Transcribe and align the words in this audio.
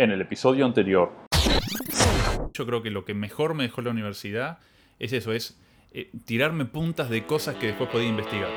En 0.00 0.10
el 0.10 0.22
episodio 0.22 0.64
anterior. 0.64 1.12
Yo 2.54 2.64
creo 2.64 2.82
que 2.82 2.88
lo 2.88 3.04
que 3.04 3.12
mejor 3.12 3.52
me 3.52 3.64
dejó 3.64 3.82
la 3.82 3.90
universidad 3.90 4.56
es 4.98 5.12
eso, 5.12 5.30
es 5.30 5.60
eh, 5.92 6.10
tirarme 6.24 6.64
puntas 6.64 7.10
de 7.10 7.26
cosas 7.26 7.56
que 7.56 7.66
después 7.66 7.90
podía 7.90 8.08
investigar. 8.08 8.48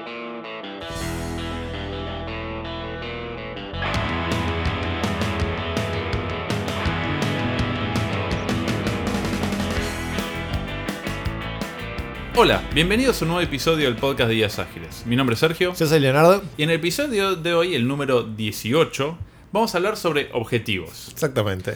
Hola, 12.38 12.64
bienvenidos 12.74 13.22
a 13.22 13.26
un 13.26 13.32
nuevo 13.32 13.42
episodio 13.42 13.88
del 13.88 13.98
podcast 13.98 14.30
de 14.30 14.36
Días 14.36 14.60
Ágiles. 14.60 15.06
Mi 15.06 15.18
nombre 15.18 15.34
es 15.34 15.42
Sergio 15.42 15.74
Yo 15.76 15.88
soy 15.88 16.00
Leonardo. 16.00 16.42
y 16.56 16.64
en 16.64 16.70
el 16.70 16.78
episodio 16.78 17.36
de 17.36 17.54
hoy, 17.54 17.76
el 17.76 17.86
número 17.86 18.24
18, 18.24 19.18
vamos 19.54 19.74
a 19.74 19.78
hablar 19.78 19.96
sobre 19.96 20.30
objetivos. 20.34 21.08
Exactamente. 21.14 21.76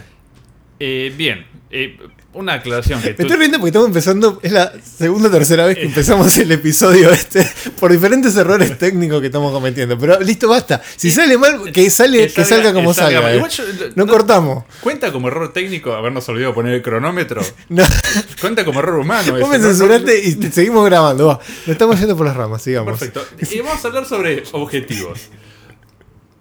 Eh, 0.79 1.11
bien, 1.17 1.43
eh, 1.71 1.97
una 2.33 2.53
aclaración 2.53 3.01
que 3.01 3.07
Me 3.07 3.13
tú- 3.15 3.23
estoy 3.23 3.37
riendo 3.37 3.57
porque 3.57 3.69
estamos 3.69 3.87
empezando, 3.87 4.39
es 4.43 4.51
la 4.51 4.71
segunda 4.83 5.27
o 5.27 5.31
tercera 5.31 5.65
vez 5.65 5.75
que 5.75 5.85
empezamos 5.85 6.37
el 6.37 6.51
episodio 6.51 7.09
este 7.11 7.49
por 7.79 7.91
diferentes 7.91 8.35
errores 8.37 8.77
técnicos 8.77 9.19
que 9.21 9.25
estamos 9.25 9.51
cometiendo. 9.51 9.97
Pero 9.97 10.19
listo, 10.19 10.47
basta. 10.47 10.79
Si 10.97 11.09
sale 11.09 11.35
mal, 11.35 11.71
que, 11.71 11.89
sale, 11.89 12.27
que, 12.31 12.45
salga, 12.45 12.73
como 12.73 12.93
salga. 12.93 13.33
eh. 13.33 13.41
Yo- 13.49 13.63
no, 13.95 14.05
cortamos. 14.05 14.65
¿Cuenta 14.81 15.11
como 15.11 15.29
error 15.29 15.51
técnico 15.51 15.93
habernos 15.93 16.29
olvidado 16.29 16.53
poner 16.53 16.75
el 16.75 16.81
cronómetro? 16.83 17.41
No, 17.69 17.83
¿Cuenta 18.39 18.63
como 18.63 18.79
error 18.81 18.99
humano? 18.99 19.31
vos 19.31 19.39
eso, 19.39 19.47
me 19.49 19.57
¿no? 19.57 19.63
censuraste 19.69 20.27
y 20.27 20.33
seguimos 20.51 20.85
grabando. 20.85 21.25
va. 21.25 21.39
Nos 21.65 21.69
estamos 21.69 21.99
yendo 21.99 22.15
por 22.15 22.27
las 22.27 22.35
ramas, 22.37 22.61
sigamos. 22.61 22.99
Perfecto. 22.99 23.25
Y 23.51 23.59
vamos 23.61 23.83
a 23.83 23.87
hablar 23.87 24.05
sobre 24.05 24.43
objetivos. 24.51 25.21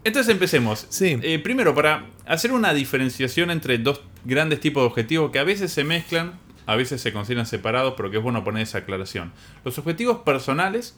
Entonces 0.06 0.32
empecemos. 0.32 0.86
Sí. 0.88 1.18
Eh, 1.22 1.38
primero, 1.40 1.74
para 1.74 2.06
hacer 2.26 2.52
una 2.52 2.72
diferenciación 2.72 3.50
entre 3.50 3.78
dos 3.78 4.00
grandes 4.24 4.60
tipos 4.60 4.82
de 4.82 4.86
objetivos 4.86 5.30
que 5.32 5.38
a 5.38 5.44
veces 5.44 5.72
se 5.72 5.84
mezclan, 5.84 6.38
a 6.66 6.76
veces 6.76 7.00
se 7.00 7.12
consideran 7.12 7.46
separados, 7.46 7.94
pero 7.96 8.10
que 8.10 8.18
es 8.18 8.22
bueno 8.22 8.44
poner 8.44 8.62
esa 8.62 8.78
aclaración. 8.78 9.32
Los 9.64 9.78
objetivos 9.78 10.18
personales 10.18 10.96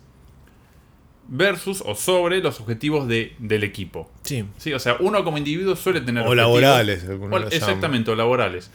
versus 1.30 1.82
o 1.84 1.94
sobre 1.94 2.40
los 2.40 2.58
objetivos 2.60 3.06
de, 3.06 3.34
del 3.38 3.64
equipo. 3.64 4.10
Sí. 4.22 4.44
Sí, 4.56 4.72
o 4.72 4.78
sea, 4.78 4.96
uno 5.00 5.24
como 5.24 5.36
individuo 5.36 5.76
suele 5.76 6.00
tener 6.00 6.22
O 6.26 6.30
objetivos- 6.30 6.36
laborales, 6.36 7.04
o- 7.08 7.38
exactamente, 7.48 8.10
o 8.10 8.14
laborales. 8.16 8.70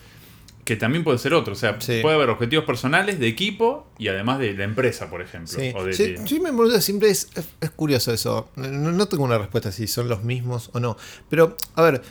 Que 0.65 0.75
también 0.77 1.03
pueden 1.03 1.19
ser 1.19 1.33
otros. 1.33 1.57
O 1.57 1.59
sea, 1.59 1.79
Sí. 1.81 1.99
puede 2.01 2.15
haber 2.15 2.29
objetivos 2.29 2.63
personales 2.65 3.19
de 3.19 3.27
equipo 3.27 3.85
y 3.97 4.07
además 4.07 4.39
de 4.39 4.53
la 4.53 4.63
empresa, 4.63 5.09
por 5.09 5.21
ejemplo. 5.21 5.59
Sí, 5.59 5.73
o 5.75 5.83
de- 5.83 5.93
sí, 5.93 6.39
me 6.39 6.49
pregunto, 6.53 6.79
siempre 6.79 7.09
es, 7.09 7.27
es- 7.35 7.45
es 7.59 7.69
curioso 7.71 8.13
eso. 8.13 8.49
No, 8.55 8.69
no 8.91 9.05
tengo 9.07 9.23
una 9.23 9.37
respuesta 9.37 9.71
si 9.71 9.87
son 9.87 10.07
los 10.07 10.23
mismos 10.23 10.69
o 10.73 10.79
no. 10.79 10.95
Pero, 11.29 11.57
a 11.75 11.81
ver, 11.81 12.01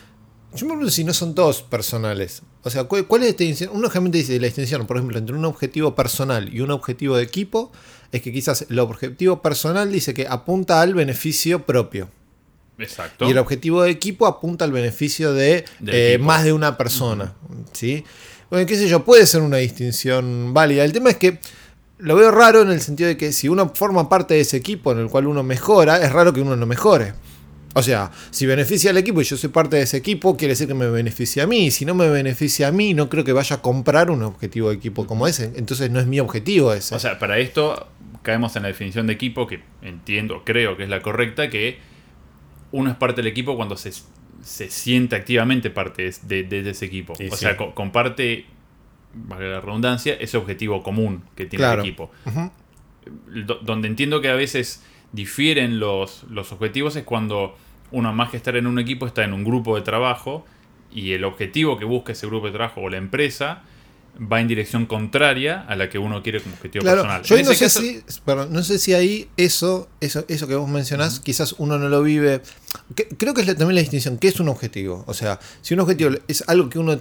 yo 0.55 0.67
me 0.67 0.73
pregunto 0.73 0.91
si 0.91 1.03
no 1.05 1.15
son 1.15 1.35
todos 1.35 1.63
personales. 1.63 2.43
O 2.63 2.69
sea, 2.71 2.85
¿cuál, 2.85 3.07
cuál 3.07 3.23
es 3.23 3.29
la 3.29 3.37
distinción? 3.37 3.71
Uno 3.73 3.89
generalmente 3.89 4.19
dice 4.19 4.39
la 4.39 4.47
distinción, 4.47 4.87
por 4.87 4.99
ejemplo, 4.99 5.17
entre 5.19 5.35
un 5.35 5.45
objetivo 5.47 5.95
personal 5.95 6.53
y 6.55 6.61
un 6.61 6.71
objetivo 6.73 7.17
de 7.17 7.23
equipo, 7.23 7.73
es 8.13 8.21
que 8.21 8.33
quizás 8.33 8.67
el 8.69 8.79
objetivo 8.79 9.41
personal 9.41 9.91
dice 9.91 10.13
que 10.13 10.27
apunta 10.29 10.83
al 10.83 10.93
beneficio 10.95 11.65
propio. 11.65 12.11
Exacto. 12.79 13.27
Y 13.27 13.31
el 13.31 13.39
objetivo 13.39 13.83
de 13.83 13.91
equipo 13.91 14.27
apunta 14.27 14.65
al 14.65 14.73
beneficio 14.73 15.33
de 15.33 15.65
eh, 15.87 16.19
más 16.21 16.45
de 16.45 16.53
una 16.53 16.77
persona. 16.77 17.35
¿sí? 17.73 18.05
Bueno, 18.53 18.67
qué 18.67 18.77
sé 18.77 18.87
yo, 18.87 19.03
puede 19.03 19.27
ser 19.27 19.41
una 19.41 19.57
distinción 19.57 20.53
válida. 20.53 20.85
El 20.85 20.93
tema 20.93 21.09
es 21.09 21.17
que 21.17 21.39
lo 21.97 22.17
veo 22.17 22.31
raro 22.31 22.61
en 22.61 22.69
el 22.69 22.83
sentido 22.83 23.09
de 23.09 23.17
que 23.17 23.33
si 23.33 23.49
uno 23.49 23.73
forma 23.75 24.11
parte 24.11 24.35
de 24.35 24.41
ese 24.41 24.59
equipo 24.59 24.93
en 24.93 24.99
el 24.99 25.07
cual 25.09 25.27
uno 25.27 25.43
mejora, 25.43 25.97
es 26.03 26.13
raro 26.13 26.35
que 26.35 26.43
uno 26.43 26.55
no 26.55 26.67
mejore. 26.67 27.15
O 27.73 27.83
sea, 27.83 28.11
si 28.31 28.45
beneficia 28.45 28.91
al 28.91 28.99
equipo 28.99 29.23
y 29.23 29.25
yo 29.25 29.39
soy 29.39 29.49
parte 29.49 29.77
de 29.77 29.83
ese 29.85 29.97
equipo, 29.97 30.37
quiere 30.37 30.53
decir 30.53 30.69
que 30.69 30.75
me 30.75 30.87
beneficia 30.91 31.45
a 31.45 31.47
mí. 31.47 31.65
Y 31.65 31.71
si 31.71 31.87
no 31.87 31.95
me 31.95 32.11
beneficia 32.11 32.69
a 32.69 32.73
mí, 32.73 32.93
no 32.93 33.09
creo 33.09 33.25
que 33.25 33.33
vaya 33.33 33.57
a 33.57 33.63
comprar 33.63 34.11
un 34.11 34.23
objetivo 34.23 34.69
de 34.69 34.75
equipo 34.75 35.07
como 35.07 35.27
ese. 35.27 35.53
Entonces 35.57 35.91
no 35.91 35.99
es 35.99 36.07
mi 36.07 36.21
objetivo 36.21 36.75
ese. 36.75 36.95
O 36.95 36.99
sea, 36.99 37.19
para 37.19 37.39
esto 37.39 37.89
caemos 38.21 38.55
en 38.57 38.65
la 38.65 38.69
definición 38.69 39.07
de 39.07 39.15
equipo 39.15 39.47
que 39.47 39.63
entiendo, 39.81 40.43
creo 40.45 40.77
que 40.77 40.83
es 40.83 40.91
la 40.91 41.01
correcta, 41.01 41.49
que 41.49 41.79
uno 42.71 42.91
es 42.91 42.97
parte 42.99 43.23
del 43.23 43.29
equipo 43.29 43.57
cuando 43.57 43.79
se, 43.79 43.93
se 44.43 44.69
siente 44.71 45.17
activamente 45.17 45.71
parte 45.71 46.11
de, 46.23 46.43
de- 46.45 46.63
de 46.63 46.71
ese 46.71 46.85
equipo. 46.87 47.15
Y 47.19 47.29
o 47.29 47.31
sí. 47.33 47.37
sea, 47.39 47.57
co- 47.57 47.75
comparte, 47.75 48.45
valga 49.15 49.47
la 49.47 49.61
redundancia, 49.61 50.15
ese 50.15 50.37
objetivo 50.37 50.83
común 50.83 51.23
que 51.37 51.47
tiene 51.47 51.65
Claro. 51.65 51.83
el 51.83 51.89
equipo. 51.89 52.11
Do- 53.47 53.61
donde 53.63 53.89
entiendo 53.89 54.21
que 54.21 54.29
a 54.29 54.35
veces 54.35 54.85
difieren 55.13 55.79
los, 55.81 56.25
los 56.31 56.53
objetivos 56.53 56.97
es 56.97 57.05
cuando 57.05 57.57
uno 57.91 58.13
más 58.13 58.31
que 58.31 58.37
estar 58.37 58.57
en 58.57 58.67
un 58.67 58.79
equipo 58.79 59.07
está 59.07 59.25
en 59.25 59.33
un 59.33 59.45
grupo 59.45 59.77
de 59.77 59.83
trabajo 59.83 60.47
y 60.93 61.13
el 61.13 61.25
objetivo 61.25 61.79
que 61.79 61.85
busca 61.85 62.13
ese 62.13 62.27
grupo 62.27 62.47
de 62.47 62.53
trabajo 62.53 62.81
o 62.83 62.89
la 62.89 62.97
empresa 62.99 63.63
va 64.21 64.41
en 64.41 64.49
dirección 64.49 64.87
contraria 64.87 65.63
a 65.63 65.75
la 65.75 65.89
que 65.89 65.99
uno 65.99 66.23
quiere 66.23 66.41
como 66.41 66.55
objetivo 66.55 66.83
Claro, 66.83 67.03
personal. 67.03 67.23
yo 67.23 67.37
En 67.37 67.47
no 67.47 67.53
sé, 67.55 67.65
caso- 67.65 67.81
si, 67.81 68.03
perdón, 68.25 68.53
no 68.53 68.63
sé 68.63 68.79
si 68.79 68.93
ahí 68.93 69.29
eso, 69.37 69.89
eso, 70.01 70.25
eso 70.29 70.47
que 70.47 70.55
vos 70.55 70.69
mencionás, 70.69 71.19
quizás 71.21 71.55
uno 71.59 71.79
no 71.79 71.89
lo 71.89 72.03
vive. 72.03 72.43
Que- 72.95 73.09
creo 73.09 73.33
que 73.35 73.41
es 73.41 73.47
la- 73.47 73.55
también 73.55 73.75
la 73.77 73.81
distinción, 73.81 74.19
¿qué 74.19 74.29
es 74.29 74.39
un 74.39 74.49
objetivo? 74.49 75.03
O 75.07 75.15
sea, 75.15 75.41
si 75.63 75.73
un 75.75 75.81
objetivo 75.81 76.11
es 76.29 76.45
algo 76.47 76.69
que 76.69 76.79
uno 76.79 76.99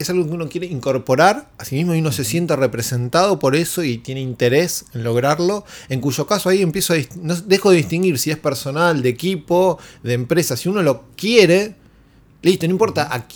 es 0.00 0.08
algo 0.10 0.24
que 0.26 0.30
uno 0.32 0.48
quiere 0.48 0.68
incorporar, 0.68 1.50
a 1.58 1.64
sí 1.64 1.74
mismo 1.74 1.92
y 1.92 1.98
uno 1.98 2.12
se 2.12 2.22
siente 2.22 2.54
representado 2.54 3.40
por 3.40 3.56
eso 3.56 3.82
y 3.82 3.98
tiene 3.98 4.20
interés 4.20 4.84
en 4.94 5.02
lograrlo, 5.02 5.64
en 5.88 6.00
cuyo 6.00 6.24
caso 6.24 6.48
ahí 6.48 6.62
empiezo 6.62 6.94
a 6.94 6.98
no, 7.20 7.34
dejo 7.34 7.72
de 7.72 7.78
distinguir 7.78 8.16
si 8.20 8.30
es 8.30 8.38
personal, 8.38 9.02
de 9.02 9.08
equipo, 9.08 9.76
de 10.04 10.12
empresa, 10.14 10.56
si 10.56 10.68
uno 10.68 10.82
lo 10.82 11.02
quiere, 11.16 11.74
listo, 12.42 12.64
no 12.68 12.70
importa 12.74 13.12
a 13.12 13.26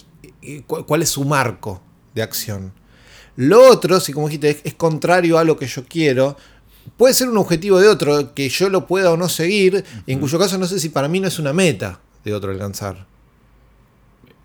eh, 0.40 0.62
cu- 0.64 0.86
cuál 0.86 1.02
es 1.02 1.08
su 1.08 1.24
marco 1.24 1.82
de 2.14 2.22
acción. 2.22 2.72
Lo 3.36 3.66
otro, 3.68 4.00
si 4.00 4.12
como 4.12 4.28
dijiste, 4.28 4.50
es, 4.50 4.56
es 4.64 4.74
contrario 4.74 5.38
a 5.38 5.44
lo 5.44 5.56
que 5.56 5.66
yo 5.66 5.84
quiero, 5.84 6.36
puede 6.96 7.14
ser 7.14 7.28
un 7.28 7.38
objetivo 7.38 7.80
de 7.80 7.88
otro 7.88 8.34
que 8.34 8.48
yo 8.48 8.68
lo 8.68 8.86
pueda 8.86 9.10
o 9.10 9.16
no 9.16 9.28
seguir, 9.28 9.84
en 10.06 10.18
cuyo 10.18 10.38
caso 10.38 10.58
no 10.58 10.66
sé 10.66 10.78
si 10.78 10.88
para 10.88 11.08
mí 11.08 11.20
no 11.20 11.28
es 11.28 11.38
una 11.38 11.52
meta 11.52 12.00
de 12.24 12.34
otro 12.34 12.50
alcanzar. 12.50 13.06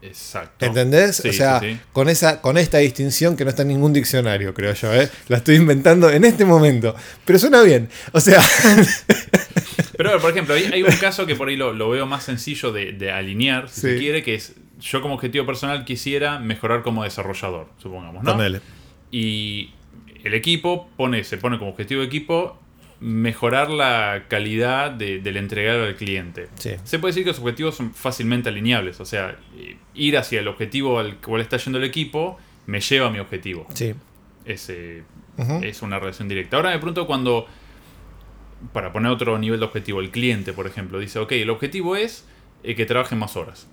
Exacto. 0.02 0.66
¿Entendés? 0.66 1.18
Sí, 1.18 1.30
o 1.30 1.34
sea, 1.34 1.60
sí, 1.60 1.74
sí. 1.74 1.80
Con, 1.92 2.08
esa, 2.08 2.40
con 2.40 2.58
esta 2.58 2.78
distinción 2.78 3.36
que 3.36 3.44
no 3.44 3.50
está 3.50 3.64
en 3.64 3.70
ningún 3.70 3.94
diccionario, 3.94 4.54
creo 4.54 4.74
yo, 4.74 4.94
¿eh? 4.94 5.10
La 5.28 5.38
estoy 5.38 5.56
inventando 5.56 6.10
en 6.10 6.24
este 6.24 6.46
momento. 6.46 6.96
Pero 7.26 7.40
suena 7.40 7.62
bien. 7.62 7.90
O 8.14 8.22
sea, 8.22 8.42
Pero 9.98 10.20
por 10.22 10.32
ejemplo, 10.32 10.54
hay, 10.54 10.66
hay 10.66 10.84
un 10.84 10.96
caso 10.98 11.26
que 11.26 11.36
por 11.36 11.50
ahí 11.50 11.56
lo, 11.56 11.74
lo 11.74 11.90
veo 11.90 12.06
más 12.06 12.24
sencillo 12.24 12.72
de, 12.72 12.94
de 12.94 13.12
alinear, 13.12 13.68
si 13.70 13.82
se 13.82 13.98
quiere, 13.98 14.24
que 14.24 14.36
es 14.36 14.54
yo 14.80 15.02
como 15.02 15.16
objetivo 15.16 15.46
personal 15.46 15.86
quisiera 15.86 16.40
mejorar 16.40 16.84
como 16.84 17.04
desarrollador, 17.04 17.68
supongamos, 17.78 18.24
¿no? 18.24 18.34
ponele. 18.34 18.62
Y 19.12 19.72
el 20.24 20.34
equipo 20.34 20.90
pone, 20.98 21.24
se 21.24 21.38
pone 21.38 21.58
como 21.58 21.72
objetivo 21.72 22.02
de 22.02 22.08
equipo 22.08 22.60
mejorar 23.00 23.70
la 23.70 24.24
calidad 24.28 24.90
de- 24.92 25.20
del 25.20 25.38
entregado 25.38 25.84
al 25.86 25.96
cliente. 25.96 26.48
Sí. 26.56 26.72
Se 26.84 26.98
puede 27.00 27.12
decir 27.12 27.24
que 27.24 27.30
los 27.30 27.40
objetivos 27.40 27.76
son 27.76 27.94
fácilmente 27.94 28.50
alineables, 28.50 29.00
o 29.00 29.06
sea, 29.06 29.38
ir 29.94 30.18
hacia 30.18 30.40
el 30.40 30.48
objetivo 30.48 31.00
al 31.00 31.18
cual 31.18 31.42
está 31.42 31.58
yendo 31.58 31.78
el 31.78 31.86
equipo 31.86 32.38
me 32.66 32.82
lleva 32.82 33.08
a 33.08 33.10
mi 33.12 33.20
objetivo. 33.20 33.68
Sí. 33.74 33.94
Es, 34.46 34.70
eh, 34.70 35.04
es 35.62 35.82
una 35.84 36.00
relación 36.00 36.28
directa. 36.28 36.58
Ahora 36.58 36.72
de 36.72 36.80
pronto 36.80 37.06
cuando, 37.06 37.46
para 38.74 38.92
poner 38.92 39.12
otro 39.12 39.38
nivel 39.38 39.60
de 39.60 39.66
objetivo, 39.68 40.00
el 40.02 40.10
cliente, 40.10 40.52
por 40.54 40.66
ejemplo, 40.66 41.00
dice, 41.00 41.20
ok, 41.20 41.34
el 41.34 41.50
objetivo 41.52 41.96
es 41.96 42.26
eh, 42.64 42.74
que 42.76 42.86
trabajen 42.88 43.20
más 43.20 43.36
horas. 43.38 43.68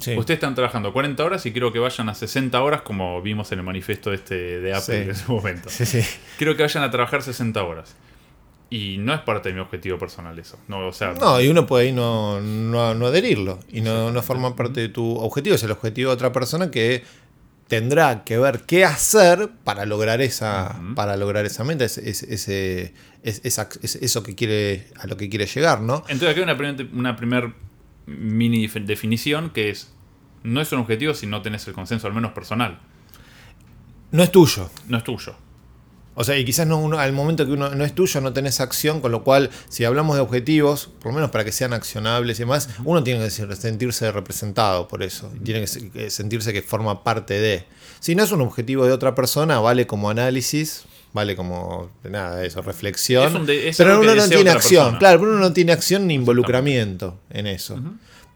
Sí. 0.00 0.16
Ustedes 0.16 0.38
están 0.38 0.54
trabajando 0.54 0.92
40 0.92 1.24
horas 1.24 1.44
y 1.46 1.52
quiero 1.52 1.72
que 1.72 1.78
vayan 1.78 2.08
a 2.08 2.14
60 2.14 2.60
horas, 2.62 2.82
como 2.82 3.20
vimos 3.22 3.52
en 3.52 3.58
el 3.60 3.64
manifiesto 3.64 4.12
este 4.12 4.60
de 4.60 4.74
Apple 4.74 5.04
Sí. 5.04 5.10
en 5.10 5.14
su 5.16 5.32
momento. 5.32 5.68
Sí, 5.70 5.86
sí. 5.86 6.00
Quiero 6.38 6.56
que 6.56 6.62
vayan 6.62 6.82
a 6.82 6.90
trabajar 6.90 7.22
60 7.22 7.62
horas. 7.62 7.94
Y 8.72 8.98
no 8.98 9.12
es 9.12 9.20
parte 9.22 9.48
de 9.48 9.56
mi 9.56 9.60
objetivo 9.60 9.98
personal 9.98 10.38
eso. 10.38 10.56
No, 10.68 10.86
o 10.86 10.92
sea, 10.92 11.12
No, 11.14 11.40
y 11.40 11.48
uno 11.48 11.66
puede 11.66 11.86
ahí 11.88 11.92
no, 11.92 12.40
no, 12.40 12.94
no 12.94 13.06
adherirlo. 13.06 13.58
Y 13.68 13.80
no, 13.80 14.10
no 14.12 14.22
forma 14.22 14.54
parte 14.56 14.80
de 14.80 14.88
tu 14.88 15.16
objetivo. 15.16 15.56
Es 15.56 15.62
el 15.64 15.72
objetivo 15.72 16.10
de 16.10 16.14
otra 16.14 16.32
persona 16.32 16.70
que 16.70 17.02
tendrá 17.66 18.24
que 18.24 18.38
ver 18.38 18.60
qué 18.66 18.84
hacer 18.84 19.48
para 19.64 19.86
lograr 19.86 20.20
esa, 20.20 20.76
Ujú. 20.82 20.94
para 20.94 21.16
lograr 21.16 21.46
esa 21.46 21.62
meta, 21.64 21.84
ese, 21.84 22.08
ese- 22.08 22.32
ese- 22.34 22.94
es- 23.22 23.40
esa- 23.44 23.68
es- 23.82 23.96
eso 23.96 24.22
que 24.22 24.34
quiere, 24.34 24.86
a 24.98 25.06
lo 25.06 25.16
que 25.16 25.28
quiere 25.28 25.46
llegar, 25.46 25.80
¿no? 25.80 25.96
Entonces 26.08 26.30
aquí 26.30 26.38
hay 26.40 26.44
una 26.44 26.56
primer, 26.56 26.86
una 26.94 27.16
primer 27.16 27.52
mini 28.06 28.66
def- 28.66 28.84
definición 28.86 29.50
que 29.50 29.70
es, 29.70 29.92
no 30.42 30.60
es 30.60 30.72
un 30.72 30.78
objetivo 30.80 31.14
si 31.14 31.26
no 31.26 31.42
tenés 31.42 31.66
el 31.68 31.74
consenso, 31.74 32.06
al 32.06 32.14
menos 32.14 32.32
personal. 32.32 32.80
No 34.10 34.22
es 34.22 34.32
tuyo. 34.32 34.70
No 34.88 34.96
es 34.98 35.04
tuyo. 35.04 35.34
O 36.14 36.24
sea, 36.24 36.36
y 36.36 36.44
quizás 36.44 36.66
no 36.66 36.76
uno, 36.78 36.98
al 36.98 37.12
momento 37.12 37.46
que 37.46 37.52
uno 37.52 37.70
no 37.70 37.84
es 37.84 37.94
tuyo, 37.94 38.20
no 38.20 38.32
tenés 38.32 38.60
acción, 38.60 39.00
con 39.00 39.12
lo 39.12 39.22
cual, 39.22 39.48
si 39.68 39.84
hablamos 39.84 40.16
de 40.16 40.22
objetivos, 40.22 40.86
por 41.00 41.12
lo 41.12 41.14
menos 41.14 41.30
para 41.30 41.44
que 41.44 41.52
sean 41.52 41.72
accionables 41.72 42.38
y 42.38 42.42
demás, 42.42 42.68
uno 42.84 43.02
tiene 43.04 43.24
que 43.24 43.30
sentirse 43.30 44.10
representado 44.10 44.88
por 44.88 45.02
eso. 45.02 45.32
Tiene 45.44 45.60
que 45.60 46.10
sentirse 46.10 46.52
que 46.52 46.62
forma 46.62 47.04
parte 47.04 47.34
de. 47.40 47.64
Si 48.00 48.14
no 48.16 48.24
es 48.24 48.32
un 48.32 48.40
objetivo 48.40 48.84
de 48.86 48.92
otra 48.92 49.14
persona, 49.14 49.60
vale 49.60 49.86
como 49.86 50.10
análisis, 50.10 50.84
vale 51.12 51.34
como 51.36 51.90
nada, 52.04 52.44
eso, 52.44 52.62
reflexión. 52.62 53.26
Es 53.28 53.34
un 53.34 53.46
de- 53.46 53.68
es 53.68 53.76
pero 53.76 54.00
uno 54.00 54.14
no 54.14 54.28
tiene 54.28 54.50
acción, 54.50 54.82
persona. 54.84 54.98
claro, 54.98 55.20
pero 55.20 55.32
uno 55.32 55.40
no 55.40 55.52
tiene 55.52 55.72
acción 55.72 56.06
ni 56.06 56.14
involucramiento 56.14 57.18
en 57.30 57.46
eso. 57.46 57.80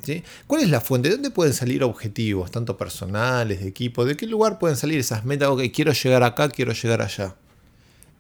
¿sí? 0.03 0.23
¿Cuál 0.47 0.63
es 0.63 0.69
la 0.69 0.81
fuente? 0.81 1.09
¿De 1.09 1.15
dónde 1.15 1.31
pueden 1.31 1.55
salir 1.55 1.83
objetivos, 1.83 2.51
tanto 2.51 2.77
personales, 2.77 3.61
de 3.63 3.69
equipo? 3.69 4.05
¿De 4.05 4.17
qué 4.17 4.27
lugar 4.27 4.59
pueden 4.59 4.77
salir 4.77 4.99
esas 4.99 5.25
metas? 5.25 5.49
Ok, 5.49 5.63
quiero 5.73 5.93
llegar 5.93 6.23
acá, 6.23 6.49
quiero 6.51 6.73
llegar 6.73 7.01
allá. 7.01 7.37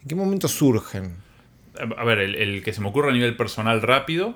¿En 0.02 0.08
qué 0.08 0.14
momento 0.14 0.48
surgen? 0.48 1.16
A 1.98 2.04
ver, 2.04 2.20
el, 2.20 2.34
el 2.36 2.62
que 2.62 2.72
se 2.72 2.80
me 2.80 2.88
ocurre 2.88 3.10
a 3.10 3.12
nivel 3.12 3.36
personal 3.36 3.82
rápido 3.82 4.34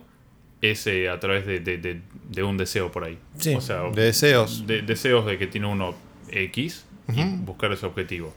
es 0.61 0.87
eh, 0.89 1.09
a 1.09 1.21
través 1.21 1.47
de, 1.47 1.61
de- 1.61 1.79
de- 1.79 2.01
de 2.31 2.43
un 2.43 2.57
deseo 2.57 2.91
por 2.91 3.05
ahí. 3.05 3.17
Sí, 3.39 3.55
o 3.55 3.61
sea, 3.61 3.83
de 3.95 4.03
deseos. 4.03 4.67
de- 4.67 4.83
deseos 4.83 5.25
de 5.25 5.39
que 5.39 5.47
tiene 5.47 5.69
uno 5.69 5.95
X 6.31 6.85
y 7.15 7.23
buscar 7.25 7.73
ese 7.73 7.87
objetivo. 7.87 8.35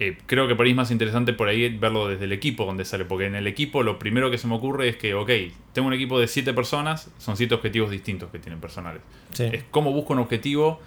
Eh, 0.00 0.16
creo 0.26 0.46
que 0.46 0.54
por 0.54 0.66
ahí 0.66 0.70
es 0.70 0.76
más 0.76 0.90
interesante 0.90 1.32
por 1.32 1.48
ahí 1.48 1.76
verlo 1.76 2.06
desde 2.06 2.24
el 2.24 2.32
equipo 2.32 2.64
donde 2.64 2.84
sale, 2.84 3.04
porque 3.04 3.26
en 3.26 3.34
el 3.34 3.46
equipo 3.46 3.82
lo 3.82 3.98
primero 3.98 4.30
que 4.30 4.38
se 4.38 4.46
me 4.46 4.54
ocurre 4.54 4.88
es 4.88 4.96
que, 4.96 5.14
ok, 5.14 5.30
tengo 5.72 5.88
un 5.88 5.94
equipo 5.94 6.20
de 6.20 6.28
7 6.28 6.54
personas, 6.54 7.10
son 7.18 7.36
7 7.36 7.54
objetivos 7.54 7.90
distintos 7.90 8.30
que 8.30 8.38
tienen 8.38 8.60
personales. 8.60 9.02
Sí. 9.32 9.44
Es 9.52 9.64
cómo 9.70 9.92
busco 9.92 10.12
un 10.12 10.20
objetivo 10.20 10.80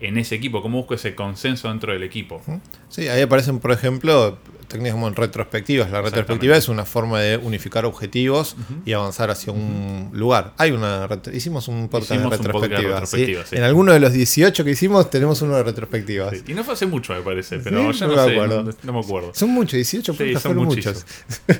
en 0.00 0.18
ese 0.18 0.34
equipo, 0.34 0.62
cómo 0.62 0.78
busco 0.78 0.94
ese 0.94 1.14
consenso 1.14 1.68
dentro 1.68 1.92
del 1.92 2.02
equipo. 2.02 2.42
Sí, 2.88 3.08
ahí 3.08 3.22
aparecen, 3.22 3.58
por 3.60 3.72
ejemplo, 3.72 4.38
técnicas 4.68 4.94
como 4.94 5.08
en 5.08 5.14
retrospectivas. 5.14 5.90
La 5.90 6.02
retrospectiva 6.02 6.56
es 6.56 6.68
una 6.68 6.84
forma 6.84 7.20
de 7.20 7.36
unificar 7.38 7.84
objetivos 7.86 8.56
y 8.84 8.92
avanzar 8.92 9.30
hacia 9.30 9.52
un 9.52 10.10
lugar. 10.12 10.52
Hay 10.58 10.72
una 10.72 11.08
hicimos 11.32 11.68
un 11.68 11.88
podcast 11.88 12.12
Hicimos 12.12 12.30
de 12.32 12.36
de 12.38 12.42
retrospectivas. 12.44 12.82
¿sí? 12.82 13.16
retrospectivas, 13.16 13.48
sí. 13.48 13.56
En 13.56 13.62
alguno 13.62 13.92
de 13.92 14.00
los 14.00 14.12
18 14.12 14.64
que 14.64 14.70
hicimos 14.70 15.08
tenemos 15.08 15.40
uno 15.42 15.56
de 15.56 15.62
retrospectivas. 15.62 16.36
Sí, 16.36 16.44
Y 16.48 16.54
no 16.54 16.62
fue 16.64 16.74
hace 16.74 16.86
mucho, 16.86 17.14
me 17.14 17.20
parece, 17.22 17.58
pero 17.58 17.76
ya 17.76 17.76
no 17.76 17.82
no, 17.84 17.88
me 17.88 17.94
sé, 17.94 18.04
acuerdo. 18.32 18.62
no, 18.64 18.72
no 18.82 18.92
me 18.92 19.00
acuerdo. 19.00 19.32
Son 19.34 19.50
muchos, 19.50 19.72
18 19.74 20.12
Sí, 20.12 20.18
podcasts 20.18 20.42
son 20.42 20.54
fueron 20.54 20.64
muchos. 20.74 21.06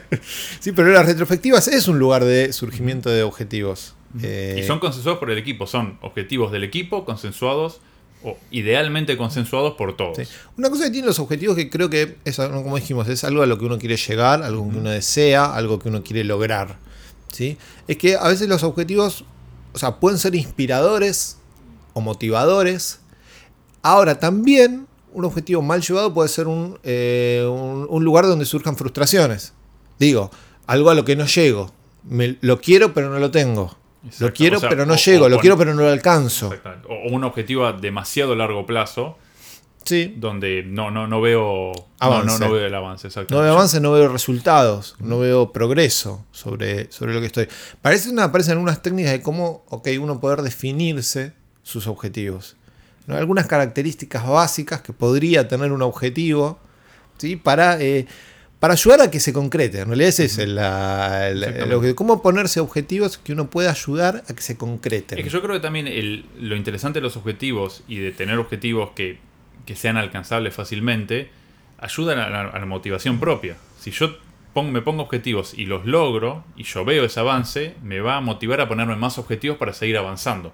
sí, 0.60 0.72
pero 0.72 0.88
las 0.90 1.06
retrospectivas 1.06 1.68
es 1.68 1.88
un 1.88 1.98
lugar 1.98 2.24
de 2.24 2.52
surgimiento 2.52 3.08
de 3.10 3.22
objetivos. 3.22 3.94
Eh, 4.22 4.58
Y 4.60 4.66
son 4.66 4.78
consensuados 4.78 5.18
por 5.18 5.30
el 5.30 5.38
equipo, 5.38 5.66
son 5.66 5.98
objetivos 6.00 6.50
del 6.52 6.64
equipo 6.64 7.04
consensuados 7.04 7.80
o 8.26 8.36
idealmente 8.50 9.16
consensuados 9.16 9.74
por 9.74 9.96
todos. 9.96 10.16
Sí. 10.16 10.24
Una 10.58 10.68
cosa 10.68 10.84
que 10.84 10.90
tienen 10.90 11.06
los 11.06 11.18
objetivos 11.20 11.54
que 11.56 11.70
creo 11.70 11.88
que 11.88 12.16
es, 12.24 12.36
como 12.36 12.76
dijimos, 12.76 13.08
es 13.08 13.22
algo 13.24 13.42
a 13.42 13.46
lo 13.46 13.56
que 13.58 13.64
uno 13.64 13.78
quiere 13.78 13.96
llegar, 13.96 14.42
algo 14.42 14.68
que 14.70 14.78
uno 14.78 14.90
desea, 14.90 15.54
algo 15.54 15.78
que 15.78 15.88
uno 15.88 16.02
quiere 16.02 16.24
lograr. 16.24 16.76
¿sí? 17.32 17.56
Es 17.86 17.96
que 17.98 18.16
a 18.16 18.28
veces 18.28 18.48
los 18.48 18.62
objetivos, 18.62 19.24
o 19.72 19.78
sea, 19.78 19.96
pueden 20.00 20.18
ser 20.18 20.34
inspiradores 20.34 21.38
o 21.94 22.00
motivadores. 22.00 23.00
Ahora 23.82 24.18
también 24.18 24.86
un 25.12 25.24
objetivo 25.24 25.62
mal 25.62 25.80
llevado 25.80 26.12
puede 26.12 26.28
ser 26.28 26.46
un, 26.48 26.78
eh, 26.82 27.46
un- 27.48 27.86
un 27.88 28.04
lugar 28.04 28.26
donde 28.26 28.44
surjan 28.44 28.76
frustraciones. 28.76 29.52
Digo, 29.98 30.30
algo 30.66 30.90
a 30.90 30.94
lo 30.94 31.04
que 31.04 31.16
no 31.16 31.26
llego. 31.26 31.72
Me- 32.04 32.36
lo 32.40 32.60
quiero 32.60 32.92
pero 32.92 33.08
no 33.10 33.18
lo 33.18 33.30
tengo. 33.30 33.76
Lo 34.20 34.32
quiero 34.32 34.56
O 34.58 34.60
sea, 34.60 34.68
pero 34.68 34.86
no 34.86 34.94
o- 34.94 34.96
llego. 34.96 35.24
o 35.26 35.28
lo 35.28 35.38
quiero 35.38 35.56
pero 35.58 35.74
no 35.74 35.82
lo 35.82 35.88
alcanzo. 35.90 36.50
O, 36.88 37.12
un 37.14 37.24
objetivo 37.24 37.66
a 37.66 37.72
demasiado 37.72 38.34
largo 38.34 38.64
plazo 38.66 39.18
Sí. 39.84 40.14
donde 40.16 40.64
no, 40.64 40.90
no, 40.90 41.06
no 41.06 41.20
veo 41.20 41.70
Avance. 42.00 42.40
no, 42.40 42.46
no 42.46 42.52
veo 42.52 42.66
el 42.66 42.74
avance. 42.74 43.06
Exacto. 43.06 43.32
No 43.34 43.40
veo 43.42 43.52
avance, 43.52 43.80
no 43.80 43.92
veo 43.92 44.08
resultados, 44.08 44.96
no 44.98 45.20
veo 45.20 45.52
progreso 45.52 46.24
sobre, 46.32 46.90
sobre 46.90 47.14
lo 47.14 47.20
que 47.20 47.26
estoy. 47.26 47.48
Parece 47.82 48.10
una, 48.10 48.24
aparecen 48.24 48.58
unas 48.58 48.82
técnicas 48.82 49.12
de 49.12 49.22
cómo 49.22 49.64
ok, 49.68 49.88
uno 50.00 50.18
poder 50.20 50.42
definirse 50.42 51.34
sus 51.62 51.86
objetivos. 51.86 52.56
¿no? 53.06 53.14
Algunas 53.16 53.46
características 53.46 54.26
básicas 54.26 54.80
que 54.82 54.92
podría 54.92 55.46
tener 55.46 55.70
un 55.70 55.82
objetivo 55.82 56.58
¿sí? 57.18 57.36
para, 57.36 57.80
eh, 57.80 58.06
para 58.66 58.74
ayudar 58.74 59.00
a 59.00 59.10
que 59.12 59.20
se 59.20 59.32
concrete. 59.32 59.78
En 59.78 59.86
realidad 59.86 60.08
ese 60.08 60.24
es 60.24 60.38
el, 60.38 60.56
la- 60.56 61.28
el- 61.28 61.38
Exactamente. 61.38 61.74
objetivo. 61.76 61.94
cómo 61.96 62.20
ponerse 62.20 62.58
objetivos 62.58 63.16
que 63.16 63.32
uno 63.32 63.48
pueda 63.48 63.70
ayudar 63.70 64.24
a 64.28 64.34
que 64.34 64.42
se 64.42 64.56
concreten. 64.56 65.18
Es 65.18 65.24
que 65.24 65.30
yo 65.30 65.40
creo 65.40 65.54
que 65.54 65.60
también 65.60 65.86
el- 65.86 66.24
lo 66.40 66.56
interesante 66.56 66.98
de 66.98 67.02
los 67.04 67.16
objetivos 67.16 67.84
y 67.86 67.98
de 67.98 68.10
tener 68.10 68.38
objetivos 68.40 68.90
que, 68.96 69.18
que 69.66 69.76
sean 69.76 69.96
alcanzables 69.96 70.52
fácilmente 70.52 71.30
ayudan 71.78 72.18
a 72.18 72.28
la, 72.28 72.40
a 72.40 72.58
la 72.58 72.66
motivación 72.66 73.20
propia. 73.20 73.56
Si 73.78 73.92
yo 73.92 74.16
pongo- 74.52 74.72
me 74.72 74.82
pongo 74.82 75.04
objetivos 75.04 75.54
y 75.54 75.66
los 75.66 75.86
logro 75.86 76.42
y 76.56 76.64
yo 76.64 76.84
veo 76.84 77.04
ese 77.04 77.20
avance, 77.20 77.76
me 77.84 78.00
va 78.00 78.16
a 78.16 78.20
motivar 78.20 78.60
a 78.60 78.66
ponerme 78.66 78.96
más 78.96 79.16
objetivos 79.18 79.58
para 79.58 79.74
seguir 79.74 79.96
avanzando. 79.96 80.52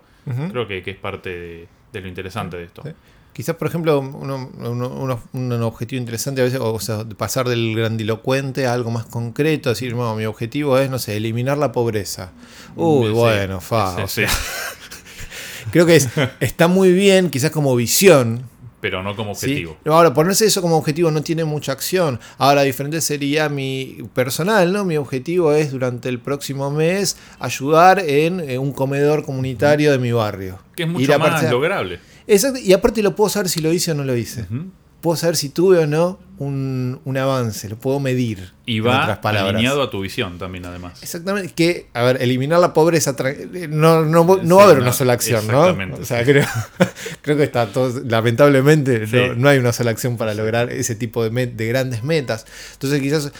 Creo 0.50 0.68
que, 0.68 0.82
que 0.82 0.90
es 0.90 0.96
parte 0.98 1.30
de, 1.30 1.68
de 1.94 2.00
lo 2.02 2.08
interesante 2.08 2.58
de 2.58 2.64
esto. 2.64 2.82
Sí. 2.84 2.90
Quizás, 3.32 3.56
por 3.56 3.66
ejemplo, 3.68 3.98
uno- 4.00 4.50
uno- 4.58 4.88
uno- 4.90 5.22
un 5.32 5.52
objetivo 5.62 5.98
interesante 5.98 6.42
a 6.42 6.44
veces, 6.44 6.60
o 6.60 6.78
sea, 6.80 7.04
pasar 7.16 7.48
del 7.48 7.74
grandilocuente 7.74 8.66
a 8.66 8.74
algo 8.74 8.90
más 8.90 9.06
concreto, 9.06 9.70
decir, 9.70 9.94
no, 9.96 10.14
mi 10.14 10.26
objetivo 10.26 10.76
es, 10.78 10.90
no 10.90 10.98
sé, 10.98 11.16
eliminar 11.16 11.56
la 11.56 11.72
pobreza. 11.72 12.32
Uy, 12.76 13.06
Sí, 13.06 13.12
bueno, 13.12 13.60
fa. 13.60 13.96
sí, 13.96 14.02
o 14.02 14.08
sí. 14.08 14.14
sea, 14.26 14.28
creo 15.70 15.86
que 15.86 15.96
es- 15.96 16.08
está 16.40 16.68
muy 16.68 16.92
bien, 16.92 17.30
quizás 17.30 17.50
como 17.50 17.74
visión. 17.76 18.50
pero 18.82 19.00
no 19.04 19.14
como 19.14 19.30
objetivo. 19.30 19.76
Ahora, 19.86 20.12
ponerse 20.12 20.44
eso 20.44 20.60
como 20.60 20.76
objetivo 20.76 21.12
no 21.12 21.22
tiene 21.22 21.44
mucha 21.44 21.70
acción. 21.70 22.18
Ahora, 22.36 22.62
diferente 22.62 23.00
sería 23.00 23.48
mi 23.48 23.98
personal, 24.12 24.72
¿no? 24.72 24.84
Mi 24.84 24.96
objetivo 24.96 25.52
es 25.52 25.70
durante 25.70 26.08
el 26.08 26.18
próximo 26.18 26.68
mes 26.72 27.16
ayudar 27.38 28.00
en, 28.00 28.40
eh, 28.40 28.58
un 28.58 28.72
comedor 28.72 29.24
comunitario 29.24 29.92
de 29.92 29.98
mi 29.98 30.10
barrio. 30.10 30.58
Que 30.74 30.82
es 30.82 30.88
mucho 30.88 31.16
más 31.16 31.48
lograble. 31.48 32.00
Exacto, 32.26 32.58
y 32.58 32.72
aparte 32.72 33.02
lo 33.02 33.14
puedo 33.16 33.30
saber 33.30 33.48
si 33.48 33.60
lo 33.60 33.72
hice 33.72 33.92
o 33.92 33.94
no 33.94 34.04
lo 34.04 34.16
hice. 34.16 34.42
Ujú. 34.42 34.66
Puedo 35.00 35.16
saber 35.16 35.34
si 35.36 35.48
tuve 35.48 35.78
o 35.78 35.86
no 35.88 36.20
un, 36.38 37.00
un 37.04 37.16
avance, 37.16 37.68
lo 37.68 37.76
puedo 37.76 37.98
medir. 37.98 38.52
Y 38.66 38.78
va 38.78 39.04
alineado 39.14 39.82
a 39.82 39.90
tu 39.90 40.00
visión 40.00 40.38
también, 40.38 40.64
además. 40.64 41.02
Exactamente, 41.02 41.52
que, 41.52 41.88
a 41.92 42.02
ver, 42.04 42.22
eliminar 42.22 42.60
la 42.60 42.72
pobreza, 42.72 43.16
tra- 43.16 43.36
no, 43.68 44.04
no, 44.04 44.24
no 44.24 44.36
Sí, 44.40 44.46
va 44.48 44.60
a 44.60 44.64
haber 44.64 44.76
no, 44.76 44.82
una 44.84 44.92
sola 44.92 45.14
acción, 45.14 45.44
¿no? 45.48 45.62
exactamente, 45.62 46.00
O 46.02 46.04
sea, 46.04 46.20
sí. 46.20 46.24
creo, 46.30 46.46
creo 47.22 47.36
que 47.36 47.42
está 47.42 47.66
todo, 47.66 48.00
lamentablemente, 48.06 49.08
Sí. 49.08 49.16
no, 49.16 49.34
no 49.34 49.48
hay 49.48 49.58
una 49.58 49.72
sola 49.72 49.90
acción 49.90 50.16
para 50.16 50.34
lograr 50.34 50.70
ese 50.70 50.94
tipo 50.94 51.24
de, 51.24 51.32
met- 51.32 51.56
de 51.56 51.66
grandes 51.66 52.04
metas. 52.04 52.46
Entonces, 52.74 53.00
quizás 53.00 53.32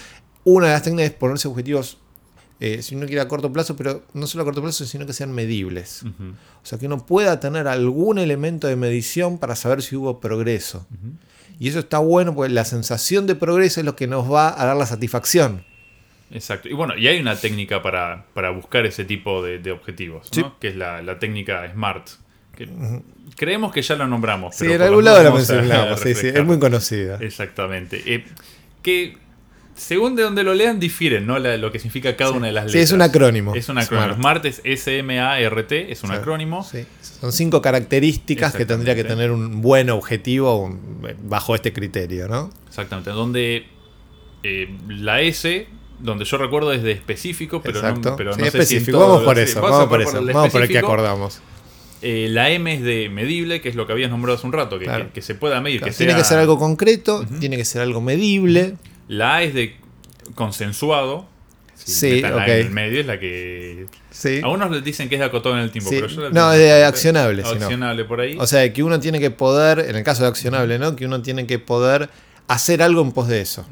una 0.43 0.67
de 0.67 0.73
las 0.73 0.83
técnicas 0.83 1.13
es 1.13 1.17
ponerse 1.17 1.47
objetivos, 1.47 1.99
eh, 2.65 2.81
si 2.81 2.95
uno 2.95 3.07
quiere 3.07 3.21
a 3.21 3.27
corto 3.27 3.53
plazo, 3.53 3.75
pero 3.75 4.05
no 4.15 4.29
solo 4.29 4.43
a 4.43 4.45
corto 4.45 4.63
plazo, 4.63 4.87
sino 4.87 5.05
que 5.05 5.13
sean 5.13 5.33
medibles. 5.33 6.05
O 6.05 6.65
sea, 6.65 6.79
que 6.79 6.87
uno 6.87 7.05
pueda 7.05 7.41
tener 7.41 7.67
algún 7.67 8.21
elemento 8.21 8.69
de 8.69 8.77
medición 8.77 9.39
para 9.39 9.57
saber 9.57 9.83
si 9.83 9.97
hubo 9.97 10.21
progreso. 10.21 10.87
Y 11.59 11.69
eso 11.69 11.81
está 11.81 11.99
bueno 11.99 12.37
porque 12.37 12.53
la 12.53 12.65
sensación 12.65 13.27
de 13.27 13.35
progreso 13.35 13.81
es 13.81 13.85
lo 13.85 13.97
que 13.97 14.07
nos 14.07 14.33
va 14.33 14.61
a 14.63 14.65
dar 14.65 14.77
la 14.77 14.87
satisfacción. 14.87 15.65
Exacto. 16.31 16.69
Y 16.69 16.75
bueno, 16.75 16.97
y 16.97 17.09
hay 17.09 17.21
una 17.21 17.35
técnica 17.35 17.83
para, 17.83 18.27
para 18.33 18.51
buscar 18.51 18.87
ese 18.87 19.05
tipo 19.05 19.43
de, 19.43 19.59
de 19.59 19.73
objetivos, 19.73 20.31
¿no? 20.37 20.43
Sí. 20.45 20.49
que 20.61 20.69
es 20.69 20.77
la, 20.77 21.03
la 21.03 21.19
técnica 21.19 21.69
SMART. 21.69 22.11
Que 22.55 22.69
creemos 23.35 23.73
que 23.73 23.83
ya 23.83 23.97
la 23.97 24.07
nombramos. 24.07 24.55
Sí, 24.55 24.67
pero 24.69 24.77
en 24.77 24.83
algún 24.83 25.05
lado 25.05 25.21
la 25.21 25.33
mencionamos. 25.33 26.01
Sí, 26.03 26.15
sí, 26.15 26.29
es 26.29 26.45
muy 26.45 26.61
conocida. 26.61 27.19
Exactamente. 27.21 28.03
Eh, 28.07 28.25
que 28.83 29.17
según 29.75 30.17
de 30.17 30.23
donde 30.23 30.43
lo 30.43 30.55
lean 30.55 30.79
difieren, 30.79 31.27
¿no? 31.27 31.39
La- 31.39 31.57
lo 31.57 31.73
que 31.73 31.79
significa 31.79 32.15
cada 32.17 32.33
una 32.33 32.47
de 32.49 32.53
las 32.53 32.65
Sí, 32.65 32.79
letras. 32.79 32.85
es 32.85 32.93
un 32.93 33.03
acrónimo. 33.03 33.55
Es 33.55 33.69
un 33.69 33.79
acrónimo. 33.79 34.15
Smart. 34.15 34.43
SMART 34.43 34.45
es 34.47 34.61
S-M-A-R-T, 34.65 35.93
es 35.93 36.03
un 36.03 36.11
Sí, 36.11 36.17
acrónimo. 36.17 36.63
sí. 36.65 36.85
Son 37.21 37.33
cinco 37.33 37.63
características 37.63 38.55
que 38.55 38.67
tendría 38.67 38.95
que 38.95 39.05
tener 39.05 39.31
un 39.31 39.61
buen 39.63 39.91
objetivo 39.91 40.57
un- 40.57 40.81
bajo 41.25 41.55
este 41.55 41.73
criterio, 41.73 42.29
¿no? 42.29 42.51
Exactamente. 42.69 43.11
Donde 43.11 43.67
eh, 44.45 44.77
la 44.89 45.21
S, 45.21 45.67
donde 46.01 46.25
yo 46.25 46.37
recuerdo 46.37 46.73
es 46.73 46.83
de 46.83 46.91
específico, 46.93 47.63
pero 47.63 47.79
Exacto. 47.79 48.11
no, 48.11 48.17
pero 48.17 48.33
Sí, 48.35 48.41
no 48.41 48.45
sé 48.47 48.51
si 48.51 48.57
en 48.57 48.63
específico. 48.63 48.99
todo- 48.99 49.09
vamos 49.09 49.25
por 49.25 49.37
sí, 49.37 49.43
eso, 49.43 49.61
vamos 49.63 49.79
por 49.81 49.89
por 49.89 50.01
eso. 50.01 50.25
Vamos 50.33 50.51
por 50.53 50.63
el 50.63 50.69
que 50.69 50.79
acordamos. 50.79 51.41
Eh, 52.05 52.27
la 52.29 52.51
M 52.51 52.75
es 52.75 52.83
de 52.83 53.09
medible, 53.09 53.61
que 53.61 53.69
es 53.69 53.77
lo 53.77 53.87
que 53.87 53.93
habías 53.93 54.11
nombrado 54.11 54.37
hace 54.37 54.45
un 54.47 54.53
rato, 54.53 54.81
que, 54.81 54.87
Claro. 54.87 55.05
que- 55.07 55.13
que 55.13 55.23
se 55.23 55.37
pueda 55.37 55.61
medir. 55.61 55.79
Claro, 55.79 55.93
que 55.93 55.97
tiene 55.97 56.17
que 56.17 56.25
ser 56.25 56.39
algo 56.39 56.59
concreto, 56.59 57.25
tiene 57.39 57.57
que 57.57 57.65
ser 57.65 57.83
algo 57.83 58.01
medible. 58.01 58.75
La 59.13 59.37
A 59.37 59.43
es 59.43 59.55
de 59.55 59.77
consensuado. 60.35 61.27
Sí, 61.75 62.13
metan 62.13 62.37
la 62.37 62.43
ok. 62.43 62.49
en 62.49 62.67
el 62.67 62.71
medio 62.71 63.01
es 63.01 63.07
la 63.07 63.19
que. 63.19 63.87
Sí. 64.11 64.41
A 64.43 64.49
unos 64.49 64.71
les 64.71 64.85
dicen 64.85 65.09
que 65.09 65.17
es 65.17 65.19
de 65.21 65.25
acotado 65.27 65.57
en 65.57 65.63
el 65.63 65.71
tiempo, 65.73 65.91
Sí. 65.91 65.97
pero 65.97 66.07
yo 66.09 66.21
la 66.23 66.31
No, 66.31 66.51
de 66.51 66.59
bastante 66.65 66.85
accionable, 66.85 67.43
si 67.43 67.49
no. 67.49 67.55
Accionable 67.65 68.05
por 68.05 68.21
ahí. 68.21 68.37
O 68.39 68.47
sea, 68.47 68.73
que 68.73 68.83
uno 68.83 69.01
tiene 69.01 69.19
que 69.19 69.31
poder, 69.31 69.81
en 69.81 69.97
el 69.97 70.05
caso 70.05 70.23
de 70.23 70.29
accionable, 70.29 70.79
¿no? 70.79 70.95
Que 70.95 71.07
uno 71.07 71.23
tiene 71.23 71.47
que 71.47 71.59
poder 71.59 72.09
hacer 72.47 72.83
algo 72.83 73.03
en 73.03 73.11
pos 73.13 73.27
de 73.29 73.41
eso. 73.41 73.67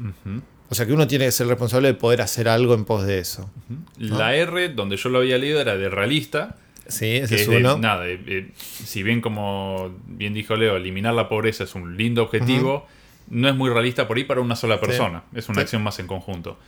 O 0.69 0.75
sea, 0.75 0.85
que 0.85 0.93
uno 0.93 1.07
tiene 1.07 1.25
que 1.25 1.31
ser 1.31 1.47
responsable 1.47 1.87
de 1.89 1.93
poder 1.93 2.21
hacer 2.21 2.47
algo 2.49 2.73
en 2.73 2.83
pos 2.85 3.05
de 3.05 3.19
eso. 3.19 3.49
La 3.97 4.35
R, 4.35 4.69
donde 4.69 4.97
yo 4.97 5.09
lo 5.09 5.19
había 5.19 5.37
leído, 5.37 5.61
era 5.61 5.77
de 5.77 5.89
realista. 5.89 6.57
Sí, 6.87 7.05
Que 7.05 7.17
ese 7.19 7.35
es 7.35 7.41
es 7.41 7.47
de, 7.49 7.57
uno. 7.57 7.77
nada, 7.77 8.07
eh, 8.09 8.19
eh, 8.27 8.51
si 8.57 9.03
bien 9.03 9.21
como 9.21 9.93
bien 10.07 10.33
dijo 10.33 10.55
Leo, 10.57 10.75
eliminar 10.75 11.13
la 11.13 11.29
pobreza 11.29 11.63
es 11.63 11.73
un 11.75 11.95
lindo 11.95 12.23
objetivo, 12.23 12.85
no 13.31 13.49
es 13.49 13.55
muy 13.55 13.69
realista 13.71 14.07
por 14.07 14.17
ahí 14.17 14.23
para 14.25 14.41
una 14.41 14.55
sola 14.55 14.79
persona. 14.79 15.23
Es 15.33 15.49
una 15.49 15.55
Sí. 15.55 15.61
acción 15.63 15.81
más 15.83 15.97
en 15.99 16.05
conjunto. 16.07 16.59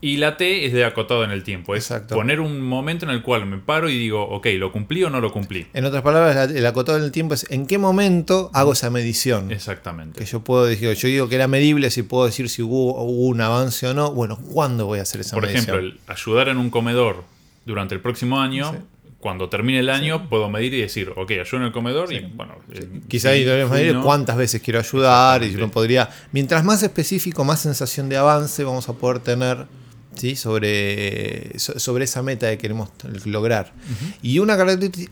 Y 0.00 0.18
la 0.18 0.36
T 0.36 0.64
es 0.64 0.72
de 0.72 0.84
acotado 0.84 1.24
en 1.24 1.32
el 1.32 1.42
tiempo. 1.42 1.74
Es 1.74 1.90
Exacto. 1.90 2.14
poner 2.14 2.38
un 2.38 2.60
momento 2.60 3.04
en 3.04 3.10
el 3.10 3.20
cual 3.22 3.46
me 3.46 3.58
paro 3.58 3.88
y 3.90 3.98
digo, 3.98 4.22
ok, 4.28 4.46
¿lo 4.56 4.70
cumplí 4.70 5.02
o 5.02 5.10
no 5.10 5.20
lo 5.20 5.32
cumplí? 5.32 5.66
En 5.74 5.84
otras 5.86 6.02
palabras, 6.04 6.36
la- 6.36 6.58
el 6.58 6.66
acotado 6.66 6.98
en 6.98 7.04
el 7.04 7.10
tiempo 7.10 7.34
es 7.34 7.50
en 7.50 7.66
qué 7.66 7.78
momento 7.78 8.48
hago 8.54 8.74
esa 8.74 8.90
medición. 8.90 9.50
Exactamente. 9.50 10.20
Que 10.20 10.24
yo 10.24 10.44
puedo 10.44 10.66
decir, 10.66 10.92
yo 10.94 11.08
digo 11.08 11.28
que 11.28 11.34
era 11.34 11.48
medible, 11.48 11.90
si 11.90 12.04
puedo 12.04 12.26
decir 12.26 12.48
si 12.48 12.62
hubo, 12.62 12.94
hubo 13.02 13.26
un 13.26 13.40
avance 13.40 13.88
o 13.88 13.94
no. 13.94 14.12
Bueno, 14.12 14.36
¿cuándo 14.52 14.86
voy 14.86 15.00
a 15.00 15.02
hacer 15.02 15.20
esa 15.22 15.34
Por 15.34 15.46
medición? 15.46 15.64
ejemplo, 15.64 15.80
el 15.84 16.00
ayudar 16.06 16.48
en 16.48 16.58
un 16.58 16.70
comedor 16.70 17.24
durante 17.66 17.96
el 17.96 18.00
próximo 18.00 18.40
año, 18.40 18.70
Sí. 18.70 18.78
Cuando 19.20 19.48
termine 19.48 19.80
el 19.80 19.90
año 19.90 20.28
puedo 20.28 20.48
medir 20.48 20.74
y 20.74 20.80
decir, 20.80 21.10
ok, 21.16 21.30
ayudo 21.32 21.56
en 21.56 21.62
el 21.64 21.72
comedor 21.72 22.12
y 22.12 22.20
bueno. 22.34 22.54
eh, 22.72 23.00
Quizá 23.08 23.30
sí, 23.30 23.34
ahí 23.36 23.44
debemos 23.44 23.70
fui, 23.72 23.80
medir 23.80 23.94
no. 23.94 24.04
cuántas 24.04 24.36
veces 24.36 24.62
quiero 24.62 24.78
ayudar 24.78 25.42
y 25.42 25.54
uno 25.56 25.70
podría. 25.70 26.08
Mientras 26.32 26.64
más 26.64 26.82
específico, 26.82 27.44
más 27.44 27.60
sensación 27.60 28.08
de 28.08 28.16
avance 28.16 28.62
vamos 28.62 28.88
a 28.88 28.92
poder 28.92 29.18
tener 29.18 29.66
¿sí? 30.14 30.36
sobre, 30.36 31.58
so- 31.58 31.78
sobre 31.80 32.04
esa 32.04 32.22
meta 32.22 32.48
que 32.50 32.58
queremos 32.58 32.90
lograr. 33.24 33.72
Y 34.22 34.38
una, 34.38 34.56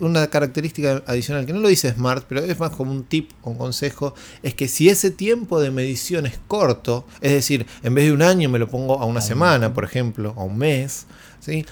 una 0.00 0.26
característica 0.28 1.02
adicional 1.06 1.44
que 1.46 1.52
no 1.52 1.58
lo 1.60 1.68
dice 1.68 1.92
Smart, 1.92 2.26
pero 2.28 2.44
es 2.44 2.58
más 2.60 2.70
como 2.70 2.92
un 2.92 3.04
tip 3.04 3.30
o 3.42 3.50
un 3.50 3.58
consejo, 3.58 4.14
es 4.42 4.54
que 4.54 4.68
si 4.68 4.88
ese 4.88 5.10
tiempo 5.10 5.60
de 5.60 5.70
medición 5.72 6.26
es 6.26 6.38
corto, 6.46 7.06
es 7.20 7.32
decir, 7.32 7.66
en 7.82 7.94
vez 7.94 8.04
de 8.06 8.12
un 8.12 8.22
año 8.22 8.48
me 8.48 8.58
lo 8.60 8.68
pongo 8.68 9.00
a 9.00 9.04
una 9.04 9.20
semana, 9.20 9.74
por 9.74 9.82
ejemplo, 9.84 10.32
a 10.36 10.44
un 10.44 10.58
mes, 10.58 11.06
¿sí? 11.40 11.64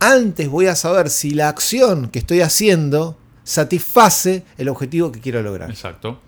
Antes 0.00 0.48
voy 0.48 0.66
a 0.66 0.74
saber 0.74 1.10
si 1.10 1.30
la 1.30 1.48
acción 1.48 2.08
que 2.08 2.18
estoy 2.18 2.40
haciendo 2.40 3.16
satisface 3.44 4.44
el 4.58 4.68
objetivo 4.68 5.12
que 5.12 5.20
quiero 5.20 5.42
lograr. 5.42 5.70
Exacto. 5.70 6.18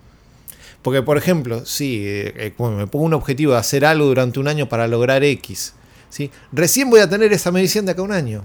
Porque, 0.82 1.02
por 1.02 1.16
ejemplo, 1.16 1.64
si 1.64 2.04
eh, 2.06 2.32
eh, 2.36 2.54
me 2.58 2.86
pongo 2.86 3.06
un 3.06 3.14
objetivo 3.14 3.52
de 3.52 3.58
hacer 3.58 3.84
algo 3.84 4.06
durante 4.06 4.40
un 4.40 4.48
año 4.48 4.68
para 4.68 4.86
lograr 4.88 5.22
X, 5.24 5.74
¿sí? 6.10 6.30
recién 6.50 6.90
voy 6.90 7.00
a 7.00 7.08
tener 7.08 7.32
esa 7.32 7.50
medición 7.50 7.86
de 7.86 7.92
acá 7.92 8.02
a 8.02 8.04
un 8.04 8.12
año. 8.12 8.44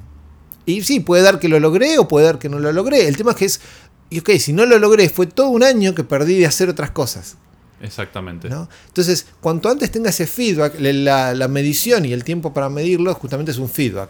Y 0.65 0.81
sí, 0.83 0.99
puede 0.99 1.23
dar 1.23 1.39
que 1.39 1.49
lo 1.49 1.59
logré 1.59 1.97
o 1.97 2.07
puede 2.07 2.25
dar 2.25 2.39
que 2.39 2.49
no 2.49 2.59
lo 2.59 2.71
logré. 2.71 3.07
El 3.07 3.17
tema 3.17 3.31
es 3.31 3.37
que 3.37 3.45
es, 3.45 3.61
y 4.09 4.19
ok, 4.19 4.31
si 4.39 4.53
no 4.53 4.65
lo 4.65 4.77
logré, 4.79 5.09
fue 5.09 5.25
todo 5.25 5.49
un 5.49 5.63
año 5.63 5.95
que 5.95 6.03
perdí 6.03 6.37
de 6.39 6.45
hacer 6.45 6.69
otras 6.69 6.91
cosas. 6.91 7.37
Exactamente. 7.81 8.49
¿no? 8.49 8.69
Entonces, 8.87 9.27
cuanto 9.39 9.69
antes 9.69 9.91
tenga 9.91 10.09
ese 10.09 10.27
feedback, 10.27 10.75
la, 10.79 11.33
la 11.33 11.47
medición 11.47 12.05
y 12.05 12.13
el 12.13 12.23
tiempo 12.23 12.53
para 12.53 12.69
medirlo 12.69 13.13
justamente 13.13 13.51
es 13.51 13.57
un 13.57 13.69
feedback. 13.69 14.09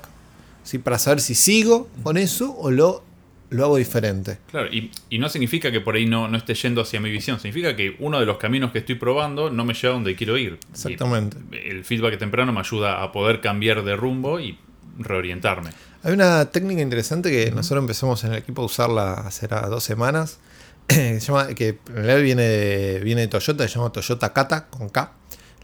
¿Sí? 0.68 0.80
Para 0.80 1.00
saber 1.00 1.22
si 1.22 1.34
sigo 1.34 1.88
con 2.04 2.18
eso 2.18 2.54
o 2.58 2.70
lo, 2.70 3.04
lo 3.50 3.64
hago 3.66 3.78
diferente. 3.78 4.40
Claro, 4.52 4.68
y, 4.68 4.92
y 5.10 5.18
no 5.18 5.30
significa 5.30 5.72
que 5.72 5.80
por 5.80 5.96
ahí 5.96 6.06
no, 6.06 6.28
no 6.28 6.38
esté 6.38 6.54
yendo 6.56 6.82
hacia 6.82 7.00
mi 7.00 7.10
visión, 7.10 7.40
significa 7.40 7.76
que 7.76 7.96
uno 8.00 8.20
de 8.20 8.26
los 8.26 8.38
caminos 8.38 8.72
que 8.72 8.80
estoy 8.80 8.96
probando 8.96 9.50
no 9.50 9.64
me 9.64 9.74
lleva 9.74 9.94
a 9.94 9.96
donde 9.96 10.16
quiero 10.16 10.38
ir. 10.38 10.60
Exactamente. 10.72 11.38
Y 11.52 11.70
el 11.70 11.86
feedback 11.86 12.18
temprano 12.18 12.52
me 12.52 12.60
ayuda 12.60 13.02
a 13.02 13.14
poder 13.14 13.40
cambiar 13.40 13.84
de 13.84 13.96
rumbo 13.96 14.42
y 14.42 14.60
reorientarme. 15.00 15.70
Hay 16.04 16.14
una 16.14 16.46
técnica 16.52 16.82
interesante 16.82 17.32
que 17.32 17.52
nosotros 17.52 17.82
empezamos 17.82 18.24
en 18.26 18.34
el 18.34 18.40
equipo 18.40 18.62
a 18.62 18.66
usarla 18.66 19.14
hace 19.14 19.48
dos 19.48 19.84
semanas, 19.84 20.40
que, 20.88 21.20
se 21.20 21.28
llama, 21.28 21.48
que 21.54 21.80
en 21.88 21.96
realidad 21.96 22.22
viene 22.22 22.44
de, 22.44 23.00
viene 23.00 23.22
de 23.22 23.28
Toyota, 23.30 23.66
se 23.68 23.74
llama 23.74 23.92
Toyota 23.92 24.34
Kata, 24.34 24.68
con 24.68 24.90
K. 24.90 25.14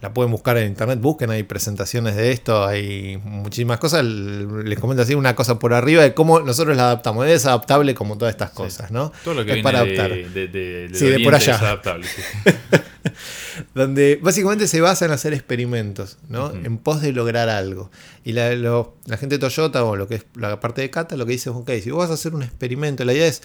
La 0.03 0.13
pueden 0.13 0.31
buscar 0.33 0.57
en 0.57 0.67
internet, 0.67 0.99
busquen, 0.99 1.29
hay 1.29 1.43
presentaciones 1.43 2.17
de 2.17 2.33
esto, 2.33 2.65
hay 2.65 3.15
muchísimas 3.23 3.77
cosas. 3.79 4.03
Les 4.03 4.77
comento 4.77 5.01
así 5.01 5.15
una 5.15 5.33
cosa 5.33 5.59
por 5.59 5.73
arriba 5.73 6.03
de 6.03 6.13
cómo 6.13 6.41
nosotros 6.41 6.75
la 6.75 6.83
adaptamos. 6.87 7.25
Es 7.25 7.45
adaptable 7.45 7.95
como 7.95 8.17
todas 8.17 8.33
estas 8.33 8.49
cosas, 8.49 8.91
¿no? 8.91 9.13
Todo 9.23 9.33
lo 9.35 9.45
que 9.45 9.51
es 9.51 9.55
viene 9.55 9.63
para 9.63 9.85
de, 9.85 9.97
adaptar. 9.97 10.11
de, 10.33 10.47
de- 10.49 10.87
del 10.89 10.95
Sí, 10.95 11.05
de 11.07 11.19
por 11.21 11.33
allá. 11.33 11.55
es 11.55 11.61
adaptable. 11.61 12.05
sí. 12.05 12.21
donde 13.75 14.19
básicamente 14.21 14.67
se 14.67 14.81
basa 14.81 15.05
en 15.05 15.11
hacer 15.11 15.33
experimentos, 15.33 16.17
¿no? 16.27 16.51
En 16.51 16.77
pos 16.79 17.01
de 17.01 17.13
lograr 17.13 17.47
algo. 17.47 17.89
Y 18.25 18.33
la, 18.33 18.53
lo- 18.55 18.95
la 19.05 19.15
gente 19.15 19.35
de 19.35 19.39
Toyota 19.39 19.85
o 19.85 19.95
lo 19.95 20.09
que 20.09 20.15
es 20.15 20.25
la 20.35 20.59
parte 20.59 20.81
de 20.81 20.89
Kata 20.89 21.15
lo 21.15 21.25
que 21.25 21.31
dice 21.31 21.49
es, 21.49 21.55
ok, 21.55 21.71
si 21.81 21.91
vos 21.91 21.99
vas 21.99 22.11
a 22.11 22.15
hacer 22.15 22.33
un 22.35 22.43
experimento, 22.43 23.05
la 23.05 23.13
idea 23.13 23.27
es, 23.27 23.41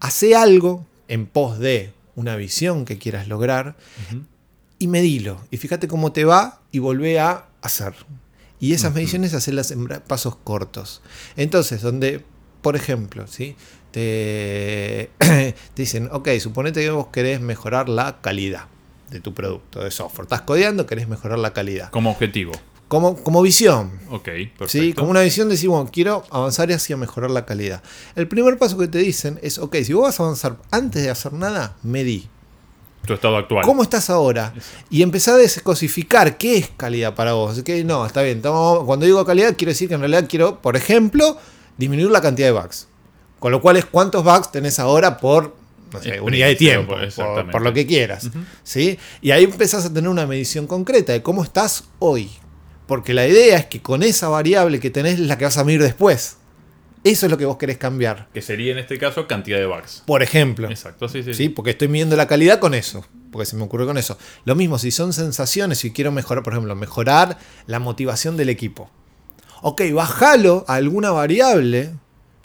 hacer 0.00 0.34
algo 0.36 0.86
en 1.08 1.26
pos 1.26 1.58
de 1.58 1.92
una 2.16 2.36
visión 2.36 2.86
que 2.86 2.96
quieras 2.96 3.28
lograr. 3.28 3.76
Y 4.78 4.86
medilo. 4.88 5.38
Y 5.50 5.56
fíjate 5.56 5.88
cómo 5.88 6.12
te 6.12 6.24
va 6.24 6.60
y 6.70 6.78
volvé 6.78 7.20
a 7.20 7.46
hacer. 7.62 7.94
Y 8.60 8.72
esas 8.72 8.94
mediciones 8.94 9.34
hacerlas 9.34 9.70
en 9.70 9.86
pasos 10.06 10.36
cortos. 10.36 11.02
Entonces, 11.36 11.82
donde, 11.82 12.24
por 12.62 12.76
ejemplo, 12.76 13.26
¿sí? 13.26 13.56
te, 13.94 15.10
te 15.18 15.54
dicen, 15.76 16.08
ok, 16.10 16.28
suponete 16.40 16.80
que 16.80 16.90
vos 16.90 17.08
querés 17.08 17.40
mejorar 17.40 17.88
la 17.88 18.20
calidad 18.20 18.66
de 19.10 19.20
tu 19.20 19.32
producto 19.32 19.84
de 19.84 19.92
software. 19.92 20.24
Estás 20.24 20.42
codeando, 20.42 20.86
querés 20.86 21.06
mejorar 21.06 21.38
la 21.38 21.52
calidad. 21.52 21.90
Como 21.90 22.10
objetivo. 22.10 22.52
Como, 22.88 23.16
como 23.22 23.40
visión. 23.40 23.92
Ok, 24.10 24.24
perfecto. 24.24 24.68
¿sí? 24.68 24.92
Como 24.92 25.10
una 25.10 25.22
visión 25.22 25.48
de 25.48 25.54
decir, 25.54 25.68
bueno, 25.68 25.88
quiero 25.92 26.24
avanzar 26.30 26.72
hacia 26.72 26.96
mejorar 26.96 27.30
la 27.30 27.46
calidad. 27.46 27.82
El 28.16 28.26
primer 28.26 28.58
paso 28.58 28.76
que 28.76 28.88
te 28.88 28.98
dicen 28.98 29.38
es, 29.42 29.58
ok, 29.58 29.76
si 29.84 29.92
vos 29.92 30.04
vas 30.04 30.18
a 30.18 30.24
avanzar 30.24 30.56
antes 30.72 31.02
de 31.04 31.10
hacer 31.10 31.32
nada, 31.32 31.76
medí. 31.84 32.28
Tu 33.06 33.14
estado 33.14 33.36
actual. 33.36 33.64
¿Cómo 33.64 33.82
estás 33.82 34.08
ahora? 34.10 34.54
Y 34.90 35.02
empezar 35.02 35.34
a 35.34 35.38
descosificar 35.38 36.38
qué 36.38 36.56
es 36.58 36.70
calidad 36.76 37.14
para 37.14 37.32
vos. 37.34 37.62
Que 37.62 37.84
no, 37.84 38.06
está 38.06 38.22
bien. 38.22 38.38
estamos- 38.38 38.84
cuando 38.84 39.06
digo 39.06 39.24
calidad, 39.24 39.54
quiero 39.56 39.70
decir 39.70 39.88
que 39.88 39.94
en 39.94 40.00
realidad 40.00 40.26
quiero, 40.28 40.60
por 40.62 40.76
ejemplo, 40.76 41.36
disminuir 41.76 42.10
la 42.10 42.20
cantidad 42.22 42.48
de 42.48 42.52
bugs. 42.52 42.88
Con 43.38 43.52
lo 43.52 43.60
cual 43.60 43.76
es 43.76 43.84
cuántos 43.84 44.24
bugs 44.24 44.50
tenés 44.52 44.78
ahora 44.78 45.18
por 45.18 45.54
no 45.92 46.02
sé, 46.02 46.20
unidad 46.20 46.46
de 46.48 46.56
tiempo, 46.56 46.94
por- 47.52 47.62
lo 47.62 47.72
que 47.72 47.86
quieras. 47.86 48.28
¿sí? 48.62 48.98
Y 49.20 49.30
ahí 49.32 49.44
empezás 49.44 49.84
a 49.84 49.92
tener 49.92 50.08
una 50.10 50.26
medición 50.26 50.66
concreta 50.66 51.12
de 51.12 51.22
cómo 51.22 51.44
estás 51.44 51.84
hoy. 51.98 52.30
Porque 52.86 53.14
la 53.14 53.26
idea 53.26 53.56
es 53.58 53.66
que 53.66 53.80
con 53.80 54.02
esa 54.02 54.28
variable 54.28 54.80
que 54.80 54.90
tenés 54.90 55.14
es 55.14 55.20
la 55.20 55.38
que 55.38 55.44
vas 55.44 55.56
a 55.56 55.64
medir 55.64 55.82
después. 55.82 56.36
Eso 57.04 57.26
es 57.26 57.30
lo 57.30 57.36
que 57.36 57.44
vos 57.44 57.58
querés 57.58 57.76
cambiar. 57.76 58.28
Que 58.32 58.40
sería 58.40 58.72
en 58.72 58.78
este 58.78 58.98
caso 58.98 59.28
cantidad 59.28 59.58
de 59.58 59.66
bugs. 59.66 60.02
Por 60.06 60.22
ejemplo. 60.22 60.70
Exacto, 60.70 61.06
sí, 61.06 61.22
sí. 61.22 61.34
¿sí? 61.34 61.48
Porque 61.50 61.72
estoy 61.72 61.86
midiendo 61.88 62.16
la 62.16 62.26
calidad 62.26 62.58
con 62.58 62.72
eso. 62.72 63.06
Porque 63.30 63.44
se 63.44 63.56
me 63.56 63.62
ocurrió 63.62 63.86
con 63.86 63.98
eso. 63.98 64.16
Lo 64.46 64.54
mismo, 64.54 64.78
si 64.78 64.90
son 64.90 65.12
sensaciones, 65.12 65.78
si 65.78 65.92
quiero 65.92 66.12
mejorar, 66.12 66.42
por 66.42 66.54
ejemplo, 66.54 66.74
mejorar 66.74 67.36
la 67.66 67.78
motivación 67.78 68.38
del 68.38 68.48
equipo. 68.48 68.90
Ok, 69.60 69.82
bájalo 69.92 70.64
a 70.66 70.76
alguna 70.76 71.10
variable 71.10 71.92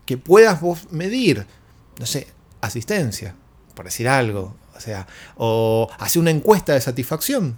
que 0.05 0.17
puedas 0.17 0.59
vos 0.59 0.91
medir. 0.91 1.47
No 1.97 2.05
sé, 2.05 2.27
asistencia, 2.59 3.35
por 3.75 3.85
decir 3.85 4.09
algo. 4.09 4.57
O 4.75 4.81
sea, 4.81 5.07
o 5.37 5.89
hacer 5.99 6.21
una 6.21 6.31
encuesta 6.31 6.73
de 6.73 6.81
satisfacción 6.81 7.57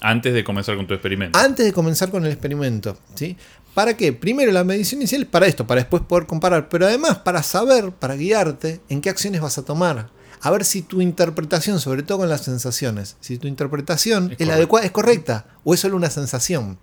Antes 0.00 0.32
de 0.34 0.44
comenzar 0.44 0.76
con 0.76 0.86
tu 0.86 0.94
experimento. 0.94 1.38
antes 1.38 1.66
de 1.66 1.72
comenzar 1.72 2.10
con 2.10 2.24
el 2.24 2.32
experimento. 2.32 2.96
¿sí? 3.14 3.36
¿Para 3.74 3.96
qué? 3.96 4.12
Primero, 4.12 4.52
la 4.52 4.64
medición 4.64 5.00
inicial 5.00 5.22
es 5.22 5.28
para 5.28 5.46
esto, 5.46 5.66
para 5.66 5.80
después 5.80 6.02
poder 6.02 6.26
comparar, 6.26 6.68
pero 6.68 6.86
además 6.86 7.18
para 7.18 7.42
saber, 7.42 7.90
para 7.92 8.14
guiarte 8.16 8.80
en 8.88 9.00
qué 9.00 9.10
acciones 9.10 9.40
vas 9.40 9.58
a 9.58 9.64
tomar. 9.64 10.08
A 10.40 10.50
ver 10.50 10.64
si 10.64 10.82
tu 10.82 11.00
interpretación, 11.00 11.80
sobre 11.80 12.02
todo 12.02 12.18
con 12.18 12.28
las 12.28 12.42
sensaciones, 12.42 13.16
si 13.20 13.38
tu 13.38 13.48
interpretación 13.48 14.32
Es 14.32 14.40
es, 14.40 14.46
la 14.46 14.54
adecuada, 14.54 14.86
es 14.86 14.92
correcta 14.92 15.46
o 15.64 15.74
es 15.74 15.80
solo 15.80 15.96
una 15.96 16.10
sensación. 16.10 16.78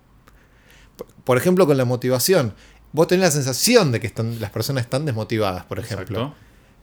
Por- 0.96 1.06
Por 1.24 1.36
ejemplo, 1.38 1.66
con 1.66 1.76
la 1.76 1.84
motivación. 1.84 2.54
Vos 2.92 3.08
tenés 3.08 3.24
la 3.24 3.30
sensación 3.30 3.90
de 3.90 3.98
que 4.00 4.06
están, 4.06 4.38
las 4.40 4.50
personas 4.50 4.84
están 4.84 5.04
desmotivadas, 5.04 5.64
por 5.64 5.78
ejemplo. 5.80 6.18
Exacto. 6.18 6.34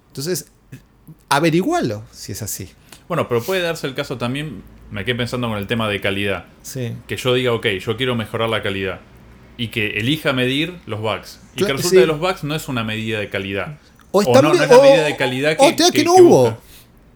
Entonces, 0.08 0.48
averigualo 1.29 2.03
si 2.12 2.31
es 2.31 2.41
así. 2.41 2.70
Bueno, 3.08 3.27
pero 3.27 3.41
puede 3.43 3.62
darse 3.62 3.88
el 3.88 3.96
caso 3.96 4.17
también, 4.17 4.62
me 4.92 5.06
quedé 5.06 5.16
pensando 5.16 5.48
con 5.48 5.58
el 5.58 5.68
tema 5.68 5.88
de 5.90 6.00
calidad. 6.02 6.46
Sí. 6.62 6.94
Que 7.08 7.18
yo 7.18 7.34
diga, 7.34 7.54
ok, 7.54 7.66
yo 7.80 7.98
quiero 7.98 8.16
mejorar 8.16 8.50
la 8.50 8.62
calidad. 8.62 9.00
Y 9.58 9.68
que 9.70 10.00
elija 10.00 10.34
medir 10.34 10.76
los 10.86 11.00
bugs. 11.02 11.40
Y 11.56 11.64
que 11.66 11.72
resulta 11.74 11.90
sí. 11.90 11.96
que 11.98 12.08
los 12.08 12.20
bugs 12.20 12.44
no 12.44 12.56
es 12.56 12.68
una 12.68 12.84
medida 12.84 13.20
de 13.20 13.30
calidad. 13.30 13.78
O, 14.12 14.20
O 14.20 14.42
no, 14.42 14.54
no 14.54 14.64
es 14.64 14.70
la 14.70 14.82
medida 14.82 15.04
de 15.06 15.16
calidad 15.16 15.58
que, 15.58 15.64
o 15.64 15.70
da 15.72 15.92
que, 15.92 16.04
no 16.04 16.16
que 16.16 16.22
hubo. 16.22 16.42
busca. 16.44 16.58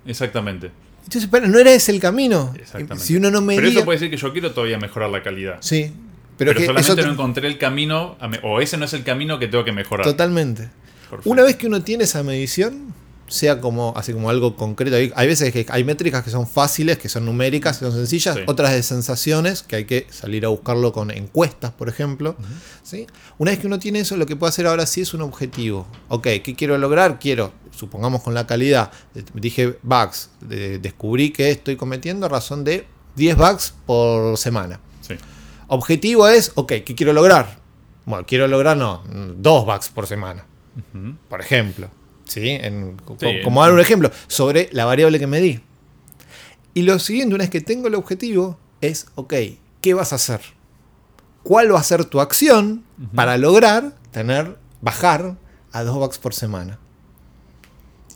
Exactamente. 0.06 0.72
Entonces, 1.00 1.24
espera, 1.24 1.48
no 1.48 1.60
era 1.60 1.72
ese 1.74 1.92
el 1.92 2.00
camino. 2.00 2.54
Exactamente. 2.58 3.04
Si 3.06 3.16
uno 3.16 3.30
no 3.30 3.42
medía. 3.42 3.62
Pero 3.62 3.72
eso 3.72 3.86
puede 3.86 4.00
decir 4.00 4.10
que 4.12 4.18
yo 4.18 4.32
quiero 4.32 4.52
todavía 4.52 4.80
mejorar 4.80 5.10
la 5.10 5.22
calidad. 5.22 5.58
Sí, 5.60 5.92
Pero, 6.38 6.50
pero, 6.52 6.60
que 6.60 6.66
solamente 6.66 6.94
eso 7.02 7.08
no 7.08 7.14
encontré 7.14 7.48
el 7.48 7.58
camino, 7.58 8.18
o 8.44 8.62
ese 8.62 8.78
no 8.78 8.86
es 8.86 8.94
el 8.94 9.04
camino 9.04 9.38
que 9.38 9.48
tengo 9.48 9.64
que 9.64 9.72
mejorar. 9.72 10.06
totalmente. 10.06 10.70
Perfecto. 11.10 11.30
Una 11.30 11.44
vez 11.44 11.56
que 11.58 11.68
uno 11.68 11.84
tiene 11.84 12.06
esa 12.06 12.24
medición, 12.24 12.95
sea 13.28 13.60
como 13.60 13.94
así 13.96 14.14
como 14.14 14.30
algo 14.30 14.56
concreto, 14.56 14.96
hay, 14.98 15.12
hay 15.16 15.28
veces 15.28 15.52
que 15.52 15.66
hay 15.70 15.84
métricas 15.84 16.24
que 16.24 16.30
son 16.30 16.46
fáciles, 16.48 16.98
que 17.00 17.10
son 17.10 17.26
numéricas, 17.26 17.80
que 17.80 17.86
son 17.86 17.94
sencillas, 17.94 18.36
Sí. 18.36 18.42
otras 18.46 18.72
de 18.74 18.84
sensaciones, 18.84 19.64
que 19.64 19.78
hay 19.78 19.86
que 19.86 20.06
salir 20.12 20.46
a 20.46 20.50
buscarlo 20.50 20.94
con 20.94 21.10
encuestas, 21.12 21.72
por 21.72 21.90
ejemplo. 21.90 22.36
¿sí? 22.84 23.08
Una 23.40 23.52
vez 23.52 23.60
que 23.60 23.68
uno 23.68 23.80
tiene 23.80 24.00
eso, 24.00 24.16
lo 24.18 24.26
que 24.28 24.36
puede 24.36 24.50
hacer 24.50 24.68
ahora 24.68 24.86
sí 24.86 25.02
es 25.02 25.14
un 25.14 25.22
objetivo. 25.22 25.88
Ok, 26.10 26.24
¿qué 26.44 26.56
quiero 26.56 26.78
lograr? 26.78 27.20
Quiero, 27.20 27.52
supongamos 27.76 28.22
con 28.22 28.34
la 28.36 28.46
calidad, 28.46 28.92
eh, 29.16 29.24
dije 29.34 29.78
bugs, 29.82 30.30
de- 30.42 30.78
descubrí 30.80 31.32
que 31.32 31.50
estoy 31.50 31.76
cometiendo 31.78 32.28
a 32.28 32.30
razón 32.30 32.64
de 32.64 32.86
10 33.16 33.36
bugs 33.38 33.74
por 33.88 34.38
semana. 34.38 34.80
Sí. 35.02 35.16
Objetivo 35.68 36.28
es, 36.28 36.52
ok, 36.56 36.68
¿qué 36.86 36.94
quiero 36.96 37.12
lograr? 37.14 37.58
Bueno, 38.06 38.24
quiero 38.28 38.48
lograr, 38.48 38.78
no, 38.78 39.04
dos 39.38 39.66
bucks 39.66 39.90
por 39.90 40.06
semana, 40.06 40.46
por 41.28 41.42
ejemplo. 41.42 41.90
¿Sí? 42.26 42.50
En- 42.50 42.98
co- 42.98 43.18
Sí, 43.20 43.28
como 43.44 43.62
dar 43.62 43.72
un 43.74 43.80
ejemplo, 43.80 44.12
sobre 44.28 44.70
la 44.72 44.86
variable 44.86 45.20
que 45.20 45.28
medí. 45.28 45.62
Y 46.74 46.82
lo 46.82 47.00
siguiente, 47.00 47.36
una 47.36 47.44
vez 47.44 47.50
que 47.52 47.62
tengo 47.62 47.88
el 47.88 47.96
objetivo, 47.96 48.60
es, 48.82 49.08
ok, 49.16 49.34
¿qué 49.82 49.94
vas 49.94 50.12
a 50.12 50.16
hacer? 50.18 50.42
¿Cuál 51.44 51.74
va 51.74 51.80
a 51.80 51.84
ser 51.84 52.06
tu 52.06 52.20
acción 52.20 52.84
para 53.14 53.38
lograr 53.38 53.96
tener, 54.12 54.58
bajar 54.82 55.38
a 55.72 55.84
dos 55.84 55.96
bucks 55.96 56.18
por 56.18 56.34
semana? 56.34 56.80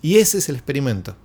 Y 0.01 0.17
ese 0.17 0.39
es 0.39 0.49
el 0.49 0.55
experimento. 0.55 1.15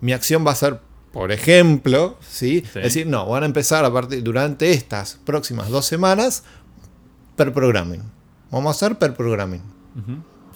Mi 0.00 0.12
acción 0.12 0.46
va 0.46 0.52
a 0.52 0.54
ser, 0.54 0.80
por 1.12 1.32
ejemplo, 1.32 2.16
¿sí? 2.20 2.60
Sí. 2.60 2.78
Es 2.78 2.84
decir, 2.84 3.06
no, 3.06 3.26
van 3.26 3.42
a 3.42 3.46
empezar 3.46 3.84
a 3.84 3.92
partir 3.92 4.22
durante 4.22 4.70
estas 4.72 5.18
próximas 5.24 5.68
dos 5.70 5.84
semanas 5.86 6.44
per 7.36 7.52
programming. 7.52 8.02
Vamos 8.50 8.68
a 8.68 8.86
hacer 8.86 8.98
per 8.98 9.14
programming. 9.14 9.62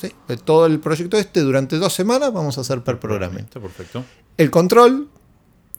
¿Sí? 0.01 0.13
Todo 0.45 0.67
el 0.67 0.81
proyecto 0.81 1.17
este 1.19 1.41
durante 1.41 1.77
dos 1.77 1.93
semanas 1.93 2.33
vamos 2.33 2.59
a 2.59 2.63
hacer 2.63 2.83
per 2.83 2.99
programming. 2.99 3.41
Está 3.45 3.61
perfecto. 3.61 4.05
El 4.37 4.51
control 4.51 5.09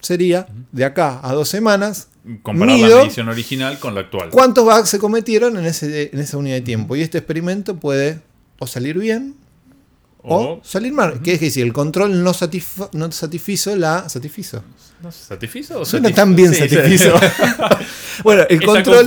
sería 0.01 0.47
de 0.71 0.85
acá 0.85 1.19
a 1.23 1.33
dos 1.33 1.49
semanas. 1.49 2.09
Comparar 2.43 2.75
mido 2.75 2.89
la 2.89 3.03
medición 3.03 3.29
original 3.29 3.79
con 3.79 3.95
la 3.95 4.01
actual. 4.01 4.29
¿Cuántos 4.29 4.63
bugs 4.65 4.89
se 4.89 4.99
cometieron 4.99 5.57
en, 5.57 5.65
ese, 5.65 6.11
en 6.13 6.19
esa 6.19 6.37
unidad 6.37 6.55
de 6.55 6.61
tiempo? 6.61 6.95
Y 6.95 7.01
este 7.01 7.17
experimento 7.17 7.75
puede 7.77 8.21
o 8.59 8.67
salir 8.67 8.97
bien 8.99 9.35
o, 10.23 10.37
O, 10.39 10.61
salir 10.63 10.93
mal. 10.93 11.19
¿Qué 11.23 11.33
es 11.33 11.39
decir? 11.39 11.65
El 11.65 11.73
control 11.73 12.23
no, 12.23 12.31
satisfa- 12.33 12.89
no 12.93 13.11
satisfizo 13.11 13.75
la. 13.75 14.07
¿Satisfizo? 14.07 14.63
¿no 15.01 15.11
¿Satisfizo 15.11 15.79
o 15.81 15.85
Suena 15.85 16.13
tan 16.13 16.35
bien 16.35 16.53
Sí, 16.53 16.59
satisfizo. 16.59 17.15
bueno, 18.23 18.43
el 18.49 18.63
control, 18.63 19.03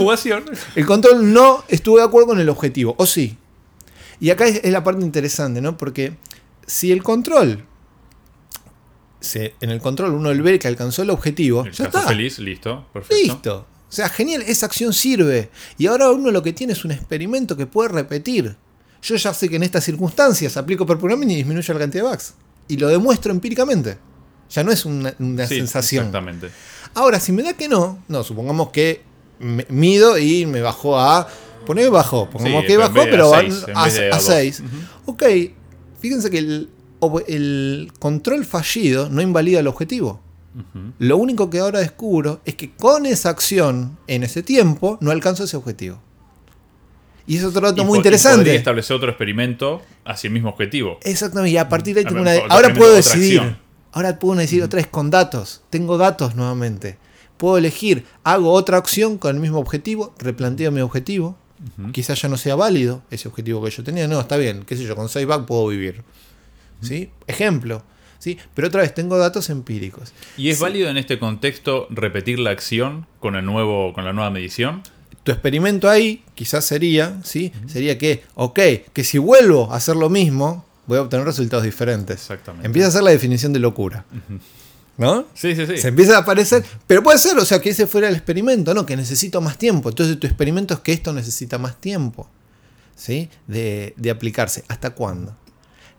el 0.75 0.87
control 0.87 1.33
no 1.33 1.63
estuvo 1.69 1.99
de 1.99 2.03
acuerdo 2.03 2.27
con 2.29 2.41
el 2.41 2.49
objetivo, 2.49 2.97
o 2.99 3.07
sí. 3.07 3.39
Y 4.25 4.31
acá 4.31 4.47
es, 4.47 4.61
es 4.65 4.73
la 4.73 4.83
parte 4.83 5.05
interesante, 5.05 5.61
¿no? 5.61 5.77
Porque 5.77 6.15
si 6.67 6.91
el 6.93 7.03
control, 7.03 7.65
se- 9.21 9.55
en 9.61 9.71
el 9.71 9.81
control 9.81 10.13
uno 10.15 10.31
ve 10.43 10.59
que 10.59 10.69
alcanzó 10.69 11.03
el 11.03 11.11
objetivo, 11.11 11.65
El 11.65 11.73
ya 11.73 11.85
está. 11.87 12.03
feliz, 12.03 12.39
listo. 12.39 12.87
Perfecto. 12.93 13.23
Listo. 13.23 13.67
O 13.89 13.93
sea, 13.95 14.09
genial, 14.09 14.43
esa 14.43 14.67
acción 14.67 14.93
sirve. 14.93 15.51
Y 15.79 15.87
ahora 15.87 16.11
uno 16.11 16.31
lo 16.31 16.43
que 16.43 16.53
tiene 16.53 16.73
es 16.73 16.85
un 16.85 16.91
experimento 16.91 17.57
que 17.57 17.67
puede 17.67 17.91
repetir. 17.91 18.57
Yo 19.03 19.17
ya 19.17 19.33
sé 19.35 19.49
que 19.49 19.57
en 19.57 19.63
estas 19.63 19.85
circunstancias 19.85 20.57
aplico 20.57 20.87
per 20.87 20.99
programming 20.99 21.31
y 21.31 21.37
disminuyo 21.37 21.75
la 21.75 21.81
cantidad 21.81 22.05
de 22.05 22.11
bugs. 22.11 22.35
Y 22.69 22.77
lo 22.79 22.89
demuestro 22.89 23.31
empíricamente. 23.31 23.99
Ya 24.51 24.65
no 24.65 24.73
es 24.73 24.85
una, 24.85 25.15
una 25.19 25.47
Sí, 25.47 25.57
sensación. 25.57 26.07
Exactamente. 26.07 26.49
Ahora, 26.95 27.21
si 27.21 27.31
me 27.33 27.43
da 27.43 27.53
que 27.53 27.69
no, 27.69 28.03
no, 28.09 28.25
supongamos 28.25 28.71
que 28.71 29.03
me- 29.39 29.67
mido 29.69 30.17
y 30.19 30.47
me 30.47 30.61
bajó 30.61 30.99
a. 30.99 31.29
Poneme 31.65 31.89
bajo, 31.89 32.29
pongamos 32.31 32.65
que 32.65 32.77
de 32.77 32.89
pero 33.11 33.27
a 33.27 33.31
va 33.31 33.41
seis, 33.41 33.65
en 33.69 33.77
a 33.77 33.85
vez 33.85 33.95
de 33.95 34.07
a 34.13 34.17
dos. 34.17 34.25
6. 34.25 34.63
Ok, 35.07 35.23
fíjense 36.01 36.31
que 36.31 36.39
el, 36.39 37.93
control 37.99 38.45
fallido 38.45 39.09
no 39.11 39.21
invalida 39.23 39.61
el 39.61 39.67
objetivo. 39.67 40.21
Lo 40.99 41.17
único 41.17 41.51
que 41.51 41.59
ahora 41.59 41.81
descubro 41.81 42.41
es 42.45 42.55
que 42.55 42.71
con 42.71 43.07
esa 43.07 43.31
acción 43.31 43.99
en 44.07 44.23
ese 44.23 44.43
tiempo 44.43 44.99
no 45.01 45.11
alcanzo 45.11 45.45
ese 45.45 45.57
objetivo. 45.57 45.99
Y 47.27 47.39
es 47.39 47.45
otro 47.45 47.63
dato 47.63 47.83
muy 47.85 47.89
po- 47.91 47.95
y 47.97 47.99
interesante. 47.99 48.55
establecer 48.55 48.97
otro 48.97 49.09
experimento 49.09 49.83
hacia 50.05 50.29
el 50.29 50.35
mismo 50.35 50.51
objetivo. 50.51 50.99
Exactamente, 51.03 51.53
y 51.53 51.57
a 51.57 51.69
partir 51.69 51.95
de 51.95 52.01
ahí 52.01 52.07
A 52.07 52.09
tengo 52.09 52.21
una. 52.23 52.33
Ahora 52.51 52.73
puedo 52.75 52.93
decidir. 52.95 53.41
acción. 53.41 53.59
Ahora 53.93 54.19
puedo 54.19 54.39
decir 54.39 54.63
otra 54.63 54.77
vez 54.79 54.87
con 54.89 55.11
datos. 55.11 55.63
Tengo 55.71 55.97
datos 55.97 56.35
nuevamente. 56.35 56.99
Puedo 57.37 57.57
elegir, 57.59 58.05
hago 58.23 58.53
otra 58.53 58.77
acción 58.79 59.19
con 59.19 59.35
el 59.35 59.41
mismo 59.41 59.59
objetivo, 59.59 60.15
replanteo 60.19 60.71
mi 60.71 60.81
objetivo. 60.81 61.37
Quizás 61.93 62.21
ya 62.21 62.29
no 62.29 62.37
sea 62.37 62.55
válido 62.57 63.03
ese 63.11 63.29
objetivo 63.29 63.63
que 63.65 63.71
yo 63.71 63.83
tenía. 63.85 64.07
No, 64.09 64.21
está 64.21 64.37
bien, 64.37 64.65
qué 64.67 64.77
sé 64.77 64.85
yo, 64.85 64.95
con 64.97 65.09
6 65.09 65.27
bugs 65.27 65.47
puedo 65.47 65.67
vivir. 65.69 66.03
¿Sí? 66.83 67.11
Ejemplo. 67.27 67.83
¿Sí? 68.19 68.39
Pero 68.55 68.69
otra 68.69 68.83
vez 68.83 68.95
tengo 68.95 69.19
datos 69.19 69.51
empíricos. 69.51 70.13
¿Y 70.37 70.49
es 70.51 70.57
Sí. 70.59 70.63
válido 70.63 70.89
en 70.89 70.97
este 70.97 71.19
contexto 71.19 71.87
repetir 71.91 72.39
la 72.39 72.51
acción 72.51 73.07
con, 73.21 73.37
el 73.37 73.45
nuevo, 73.45 73.93
con 73.93 74.05
la 74.05 74.13
nueva 74.13 74.31
medición? 74.31 74.83
tu 75.23 75.33
experimento 75.33 75.89
ahí 75.89 76.23
quizás 76.35 76.67
sería, 76.67 77.19
¿sí? 77.25 77.51
Sería 77.67 77.97
que, 77.97 78.23
ok, 78.35 78.59
que 78.93 79.05
si 79.05 79.17
vuelvo 79.17 79.73
a 79.73 79.77
hacer 79.77 79.97
lo 79.97 80.11
mismo, 80.11 80.67
voy 80.87 80.99
a 80.99 81.01
obtener 81.03 81.25
resultados 81.25 81.65
diferentes. 81.65 82.17
Exactamente. 82.21 82.67
Empieza 82.67 82.89
a 82.89 82.91
ser 82.91 83.03
la 83.05 83.11
definición 83.11 83.55
de 83.55 83.59
locura. 83.59 84.05
¿No? 84.97 85.27
Sí, 85.35 85.57
sí, 85.57 85.67
sí. 85.67 85.79
Se 85.79 85.89
empieza 85.89 86.17
a 86.17 86.21
aparecer, 86.21 86.65
pero 86.87 87.03
puede 87.03 87.19
ser, 87.19 87.37
o 87.39 87.45
sea, 87.45 87.61
que 87.61 87.71
ese 87.71 87.87
fuera 87.87 88.09
el 88.09 88.15
experimento, 88.15 88.75
¿no? 88.75 88.87
Que 88.87 88.97
necesito 88.97 89.41
más 89.41 89.59
tiempo. 89.59 89.89
Entonces 89.89 90.19
tu 90.21 90.27
experimento 90.27 90.75
es 90.75 90.81
que 90.81 90.93
esto 90.93 91.13
necesita 91.13 91.59
más 91.59 91.81
tiempo, 91.81 92.29
¿sí? 92.95 93.29
De, 93.49 93.95
de 93.97 94.11
aplicarse. 94.11 94.65
¿Hasta 94.69 94.91
cuándo? 94.91 95.37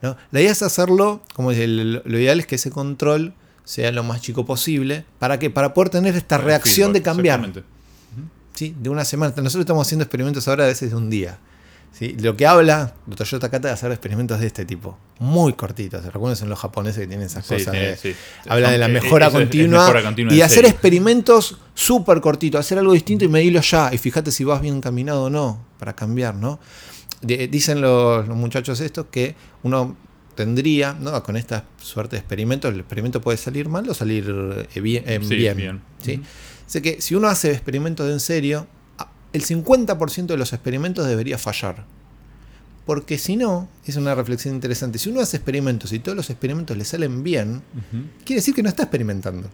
¿No? 0.02 0.16
La 0.32 0.42
idea 0.42 0.52
es 0.52 0.62
hacerlo, 0.62 1.22
como 1.34 1.52
dice, 1.52 1.68
lo 1.68 2.20
ideal 2.20 2.40
es 2.40 2.48
que 2.48 2.56
ese 2.56 2.72
control 2.72 3.34
sea 3.66 3.92
lo 3.92 4.04
más 4.04 4.22
chico 4.22 4.46
posible. 4.46 5.06
¿Para 5.20 5.40
qué? 5.40 5.50
Para 5.50 5.74
poder 5.74 5.90
tener 5.90 6.16
esta 6.16 6.38
reacción 6.38 6.94
de 6.94 7.02
cambiar. 7.02 7.40
exactamente. 7.40 7.76
¿sí? 8.56 8.76
de 8.80 8.90
una 8.90 9.06
semana. 9.06 9.34
Nosotros 9.38 9.62
estamos 9.62 9.86
haciendo 9.86 10.04
experimentos 10.04 10.48
ahora 10.48 10.64
a 10.64 10.68
veces 10.68 10.90
de 10.90 10.96
un 10.96 11.10
día. 11.10 11.38
¿Sí? 11.98 12.16
Lo 12.20 12.36
que 12.36 12.46
habla 12.46 12.94
Toyota 13.16 13.50
Kata 13.50 13.70
de 13.70 13.74
hacer 13.74 13.92
experimentos 13.92 14.40
de 14.40 14.48
este 14.48 14.66
tipo, 14.66 14.98
muy 15.20 15.54
cortitos. 15.54 16.04
Recuerden 16.06 16.36
son 16.36 16.50
los 16.50 16.60
japoneses 16.60 17.02
que 17.02 17.08
tienen 17.08 17.26
esas 17.28 17.46
Sí, 17.46 17.54
cosas. 17.56 17.74
sí, 17.74 17.80
de- 17.80 17.98
sí. 17.98 18.16
Habla 18.48 18.72
de 18.72 18.78
la 18.78 18.88
mejora 18.88 19.28
es- 19.28 19.34
es 19.34 19.40
continua, 19.40 19.80
mejora 19.82 20.04
continua 20.04 20.34
y 20.34 20.38
en 20.40 20.44
hacer 20.44 20.56
serio. 20.58 20.70
experimentos 20.72 21.58
súper 21.74 22.20
cortitos, 22.22 22.60
hacer 22.60 22.78
algo 22.80 22.94
distinto 22.94 23.24
y 23.26 23.28
medirlo 23.30 23.62
ya. 23.62 23.94
Y 23.94 23.98
fíjate 23.98 24.32
si 24.32 24.44
vas 24.44 24.62
bien 24.62 24.76
encaminado 24.76 25.24
o 25.26 25.30
no 25.30 25.60
para 25.80 25.94
cambiar, 25.96 26.36
¿no? 26.36 26.60
De- 27.22 27.48
dicen 27.48 27.80
los, 27.82 28.28
los 28.28 28.36
muchachos 28.38 28.80
estos 28.82 29.06
que 29.10 29.36
uno 29.64 29.96
tendría, 30.36 30.94
¿no? 31.00 31.24
con 31.24 31.38
esta 31.38 31.64
suerte 31.82 32.18
de 32.18 32.20
experimentos, 32.20 32.74
el 32.74 32.82
experimento 32.82 33.22
puede 33.22 33.38
salir 33.38 33.70
mal 33.70 33.88
o 33.90 33.94
salir 33.94 34.68
eh, 34.74 34.82
bien. 34.82 35.04
eh, 35.08 35.20
Sí, 35.24 35.36
bien, 35.38 35.56
bien. 35.56 35.82
¿sí? 36.04 36.16
Ujú. 36.16 36.24
Dice 36.66 36.82
que 36.82 37.02
si 37.02 37.16
uno 37.16 37.30
hace 37.30 37.52
experimentos 37.52 38.06
de 38.08 38.12
en 38.14 38.20
serio, 38.20 38.68
el 39.36 39.46
50% 39.46 40.28
de 40.28 40.38
los 40.38 40.54
experimentos 40.54 41.06
debería 41.06 41.38
fallar. 41.38 41.86
Porque 42.86 43.18
si 43.18 43.36
no, 43.36 43.68
es 43.86 43.96
una 43.96 44.16
reflexión 44.16 44.56
interesante, 44.56 45.00
si 45.00 45.10
uno 45.10 45.20
hace 45.20 45.38
experimentos 45.38 45.92
y 45.92 46.00
todos 46.00 46.16
los 46.16 46.30
experimentos 46.30 46.78
le 46.78 46.86
salen 46.86 47.24
bien, 47.24 47.62
quiere 48.24 48.40
decir 48.40 48.54
que 48.54 48.64
no 48.64 48.70
está 48.70 48.84
experimentando. 48.84 49.50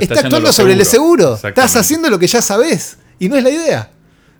Está 0.00 0.20
actuando 0.20 0.52
sobre 0.52 0.72
el 0.72 0.84
seguro. 0.84 1.34
Estás 1.34 1.76
haciendo 1.76 2.10
lo 2.10 2.18
que 2.18 2.26
ya 2.26 2.42
sabes. 2.42 2.96
Y 3.18 3.28
no 3.28 3.36
es 3.36 3.44
la 3.44 3.50
idea 3.50 3.90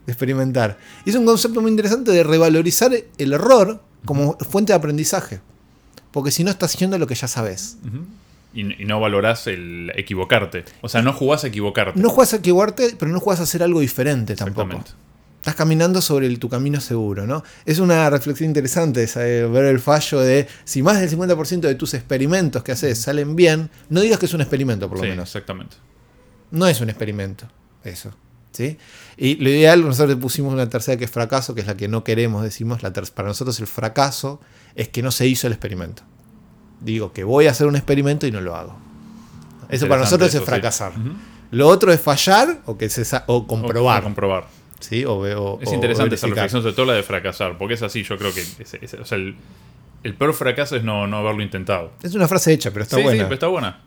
de 0.05 0.13
experimentar. 0.13 0.79
Y 1.05 1.11
es 1.11 1.17
un 1.17 1.25
concepto 1.25 1.61
muy 1.61 1.71
interesante 1.71 2.11
de 2.11 2.25
revalorizar 2.25 2.91
el 3.19 3.33
error 3.33 3.83
como 4.05 4.37
fuente 4.39 4.73
de 4.73 4.79
aprendizaje. 4.79 5.41
Porque 6.11 6.31
si 6.31 6.43
no 6.43 6.51
estás 6.51 6.75
haciendo 6.75 6.99
lo 6.99 7.07
que 7.07 7.15
ya 7.15 7.29
sabes. 7.29 7.77
Y 8.61 8.85
no 8.85 9.01
valorás 9.01 9.47
el 9.47 9.92
equivocarte. 9.95 10.64
O 10.81 10.88
sea, 10.88 11.03
no 11.03 11.12
jugás 11.12 11.45
a 11.45 11.49
equivocarte. 11.49 12.01
No 12.01 12.09
juegas 12.11 12.33
a 12.35 12.37
equivocarte, 12.38 12.97
pero 12.99 13.11
no 13.12 13.21
juegas 13.21 13.40
a 13.40 13.42
hacer 13.45 13.62
algo 13.62 13.81
diferente 13.81 14.35
tampoco. 14.37 14.83
Estás 15.38 15.55
caminando 15.55 16.01
sobre 16.03 16.27
el- 16.27 16.40
tu 16.40 16.49
camino 16.49 16.81
seguro, 16.81 17.25
¿no? 17.27 17.45
Es 17.66 17.79
una 17.79 18.11
reflexión 18.11 18.49
interesante 18.49 19.05
esa 19.05 19.21
de 19.21 19.47
ver 19.47 19.66
el 19.66 19.79
fallo 19.79 20.19
de 20.21 20.49
si 20.64 20.83
más 20.83 20.99
del 20.99 21.09
50% 21.09 21.69
de 21.69 21.75
tus 21.77 21.95
experimentos 21.95 22.64
que 22.64 22.73
haces 22.73 22.99
salen 22.99 23.37
bien, 23.37 23.71
no 23.88 24.01
digas 24.01 24.19
que 24.19 24.27
es 24.27 24.35
un 24.35 24.40
experimento, 24.40 24.88
por 24.88 24.99
lo 24.99 25.05
Sí, 25.05 25.11
menos. 25.11 25.29
exactamente. 25.29 25.77
No 26.51 26.66
es 26.66 26.81
un 26.81 26.88
experimento, 26.90 27.47
eso. 27.85 28.11
¿sí? 28.53 28.79
Y 29.19 29.35
lo 29.37 29.51
ideal, 29.51 29.83
nosotros 29.83 30.16
pusimos 30.16 30.53
una 30.55 30.69
tercera 30.69 30.97
que 30.97 31.05
es 31.05 31.11
fracaso, 31.11 31.55
que 31.55 31.61
es 31.61 31.66
la 31.66 31.77
que 31.77 31.88
no 31.88 32.03
queremos, 32.05 32.42
decimos. 32.42 32.83
La 32.83 32.90
para 32.92 33.29
nosotros 33.29 33.61
el 33.61 33.66
fracaso 33.66 34.40
es 34.75 34.88
que 34.88 35.03
no 35.03 35.11
se 35.12 35.27
hizo 35.27 35.47
el 35.47 35.53
experimento. 35.53 36.03
Digo 36.87 37.12
que 37.12 37.25
voy 37.25 37.49
a 37.49 37.51
hacer 37.51 37.66
un 37.66 37.75
experimento 37.75 38.27
y 38.29 38.31
no 38.31 38.40
lo 38.40 38.55
hago. 38.55 38.77
Eso 39.68 39.88
para 39.88 40.03
nosotros 40.03 40.29
eso, 40.29 40.38
es 40.38 40.44
sí. 40.44 40.49
fracasar. 40.49 40.92
Lo 41.51 41.66
otro 41.66 41.92
es 41.92 42.01
fallar 42.01 42.61
o, 42.64 42.79
que 42.79 42.88
se 42.88 43.03
o 43.27 43.46
comprobar. 43.46 43.99
O- 43.99 44.01
o 44.01 44.05
comprobar. 44.05 44.46
¿sí? 44.79 45.05
O, 45.05 45.14
o- 45.16 45.61
Es 45.61 45.72
interesante 45.72 46.14
esa 46.14 46.29
reflexión, 46.29 46.62
sobre 46.62 46.75
todo 46.75 46.87
la 46.87 46.92
de 46.92 47.03
fracasar, 47.03 47.59
porque 47.59 47.75
es 47.75 47.83
así, 47.83 48.05
yo 48.05 48.16
creo 48.16 48.33
que 48.33 48.40
es- 48.40 48.75
es- 48.81 48.94
o 48.94 49.05
sea, 49.05 49.18
el, 49.18 49.35
el 50.05 50.14
peor 50.14 50.33
fracaso 50.33 50.77
es 50.77 50.85
no, 50.85 51.09
no 51.09 51.16
haberlo 51.16 51.42
intentado. 51.42 51.90
Es 52.03 52.14
una 52.14 52.29
frase 52.29 52.53
hecha, 52.53 52.70
pero 52.70 52.85
está 52.85 52.96
sí, 52.96 53.03
sí, 53.03 53.05
buena. 53.09 53.25
pero 53.25 53.35
está 53.35 53.46
buena. 53.49 53.81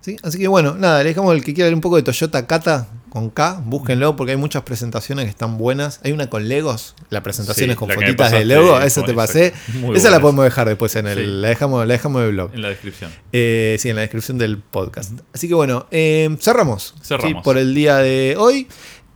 ¿Sí? 0.00 0.16
Así 0.22 0.38
que 0.38 0.48
bueno, 0.48 0.74
nada, 0.74 0.98
le 1.02 1.10
dejamos 1.10 1.34
el 1.34 1.44
que 1.44 1.54
quiera 1.54 1.66
ver 1.68 1.74
un 1.74 1.80
poco 1.80 1.96
de 1.96 2.02
Toyota 2.02 2.46
Kata 2.46 2.88
con 3.08 3.30
K, 3.30 3.62
búsquenlo 3.64 4.16
porque 4.16 4.32
hay 4.32 4.36
muchas 4.38 4.62
presentaciones 4.62 5.24
que 5.24 5.30
están 5.30 5.58
buenas. 5.58 6.00
Hay 6.04 6.12
una 6.12 6.28
con 6.30 6.48
Legos, 6.48 6.94
la 7.10 7.22
presentación 7.22 7.66
Sí, 7.66 7.70
es 7.70 7.76
con 7.76 7.88
fotitas 7.90 8.32
de 8.32 8.44
Lego, 8.44 8.80
esa 8.80 9.00
con- 9.00 9.06
te 9.10 9.14
pasé. 9.14 9.52
esa 9.94 10.10
la 10.10 10.20
podemos 10.20 10.44
dejar 10.44 10.68
después 10.68 10.94
en 10.96 11.06
el. 11.06 11.18
Sí. 11.18 11.24
La, 11.26 11.48
dejamos, 11.48 11.86
la 11.86 11.92
dejamos 11.92 12.20
en 12.20 12.26
el 12.28 12.32
blog. 12.34 12.54
En 12.54 12.62
la 12.62 12.68
descripción. 12.68 13.10
Eh, 13.32 13.76
sí, 13.78 13.88
en 13.90 13.96
la 13.96 14.02
descripción 14.02 14.38
del 14.38 14.58
podcast. 14.58 15.12
Así 15.34 15.48
que 15.48 15.54
bueno, 15.54 15.86
eh, 15.90 16.34
cerramos. 16.40 16.94
Cerramos. 17.02 17.38
¿sí? 17.38 17.44
por 17.44 17.58
el 17.58 17.74
día 17.74 17.96
de 17.98 18.36
hoy. 18.38 18.68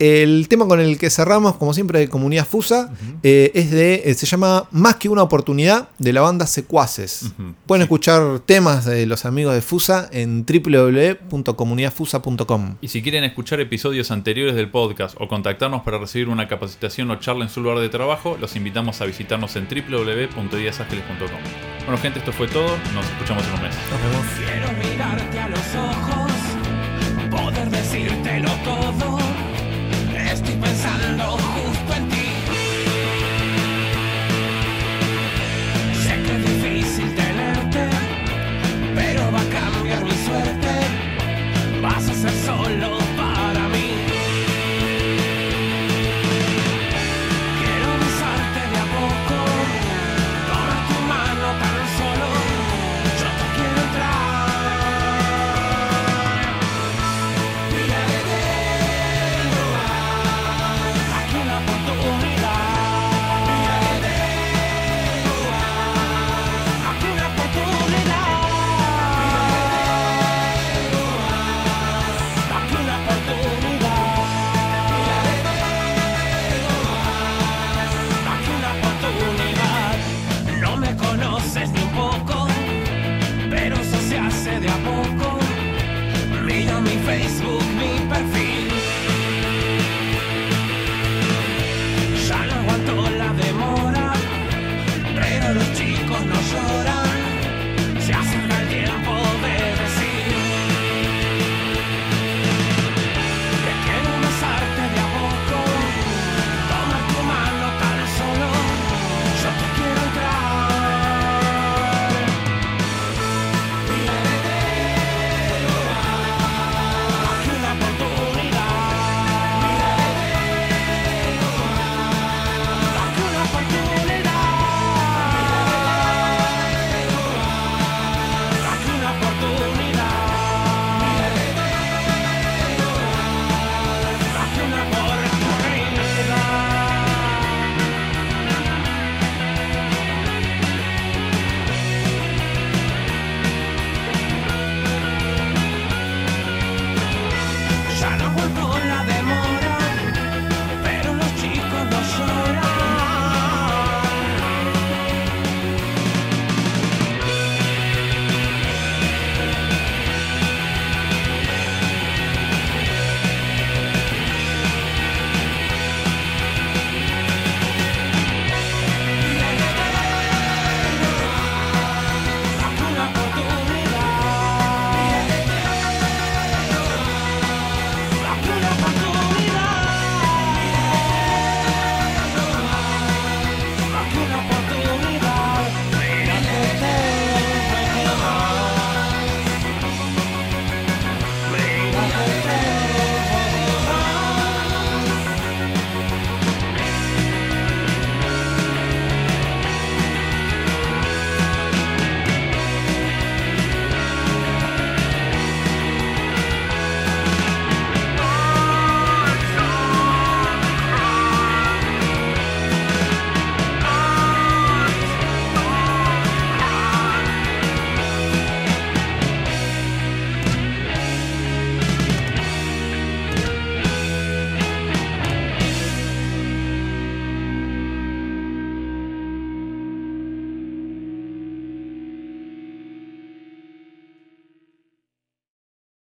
El 0.03 0.49
tema 0.49 0.67
con 0.67 0.81
el 0.81 0.99
que 0.99 1.11
cerramos, 1.11 1.55
como 1.59 1.73
siempre, 1.75 2.01
de 2.01 2.09
Comunidad 2.09 2.45
Fusa, 2.45 2.93
eh, 3.23 3.53
es 3.55 3.71
de. 3.71 4.03
eh, 4.05 4.15
se 4.15 4.27
llama 4.27 4.67
Más 4.73 4.97
que 4.97 5.09
una 5.09 5.23
oportunidad 5.23 5.91
de 6.01 6.13
la 6.13 6.23
banda 6.23 6.49
Secuaces. 6.49 7.31
Pueden 7.67 7.83
sí. 7.83 7.85
escuchar 7.85 8.41
temas 8.41 8.85
de 8.85 9.07
los 9.07 9.25
amigos 9.25 9.55
de 9.55 9.63
Fusa 9.63 10.09
en 10.11 10.45
www.comunidadfusa.com. 10.45 12.79
Y 12.81 12.89
si 12.89 13.01
quieren 13.01 13.23
escuchar 13.23 13.61
episodios 13.61 14.11
anteriores 14.11 14.57
del 14.57 14.71
podcast 14.71 15.15
o 15.21 15.29
contactarnos 15.29 15.83
para 15.83 15.99
recibir 15.99 16.29
una 16.29 16.49
capacitación 16.49 17.09
o 17.13 17.21
charla 17.21 17.45
en 17.45 17.51
su 17.51 17.61
lugar 17.61 17.79
de 17.79 17.89
trabajo, 17.89 18.37
los 18.41 18.57
invitamos 18.57 19.01
a 19.01 19.05
visitarnos 19.05 19.55
en 19.55 19.69
www.diasangeles.com. 19.69 21.29
Bueno, 21.87 22.03
gente, 22.03 22.19
esto 22.19 22.33
fue 22.33 22.49
todo. 22.49 22.77
Nos 22.93 23.07
escuchamos 23.07 23.45
en 23.47 23.55
un 23.55 23.63
mes. 23.63 23.77
Nos 23.89 24.03
vemos. 24.03 24.27
Quiero 24.37 24.67
mirarte 24.83 25.39
a 25.39 25.49
los 25.49 25.77
ojos, 25.77 26.33
poder 27.31 27.71
decírtelo 27.71 28.51
todo. 28.65 29.42
Estoy 30.65 31.62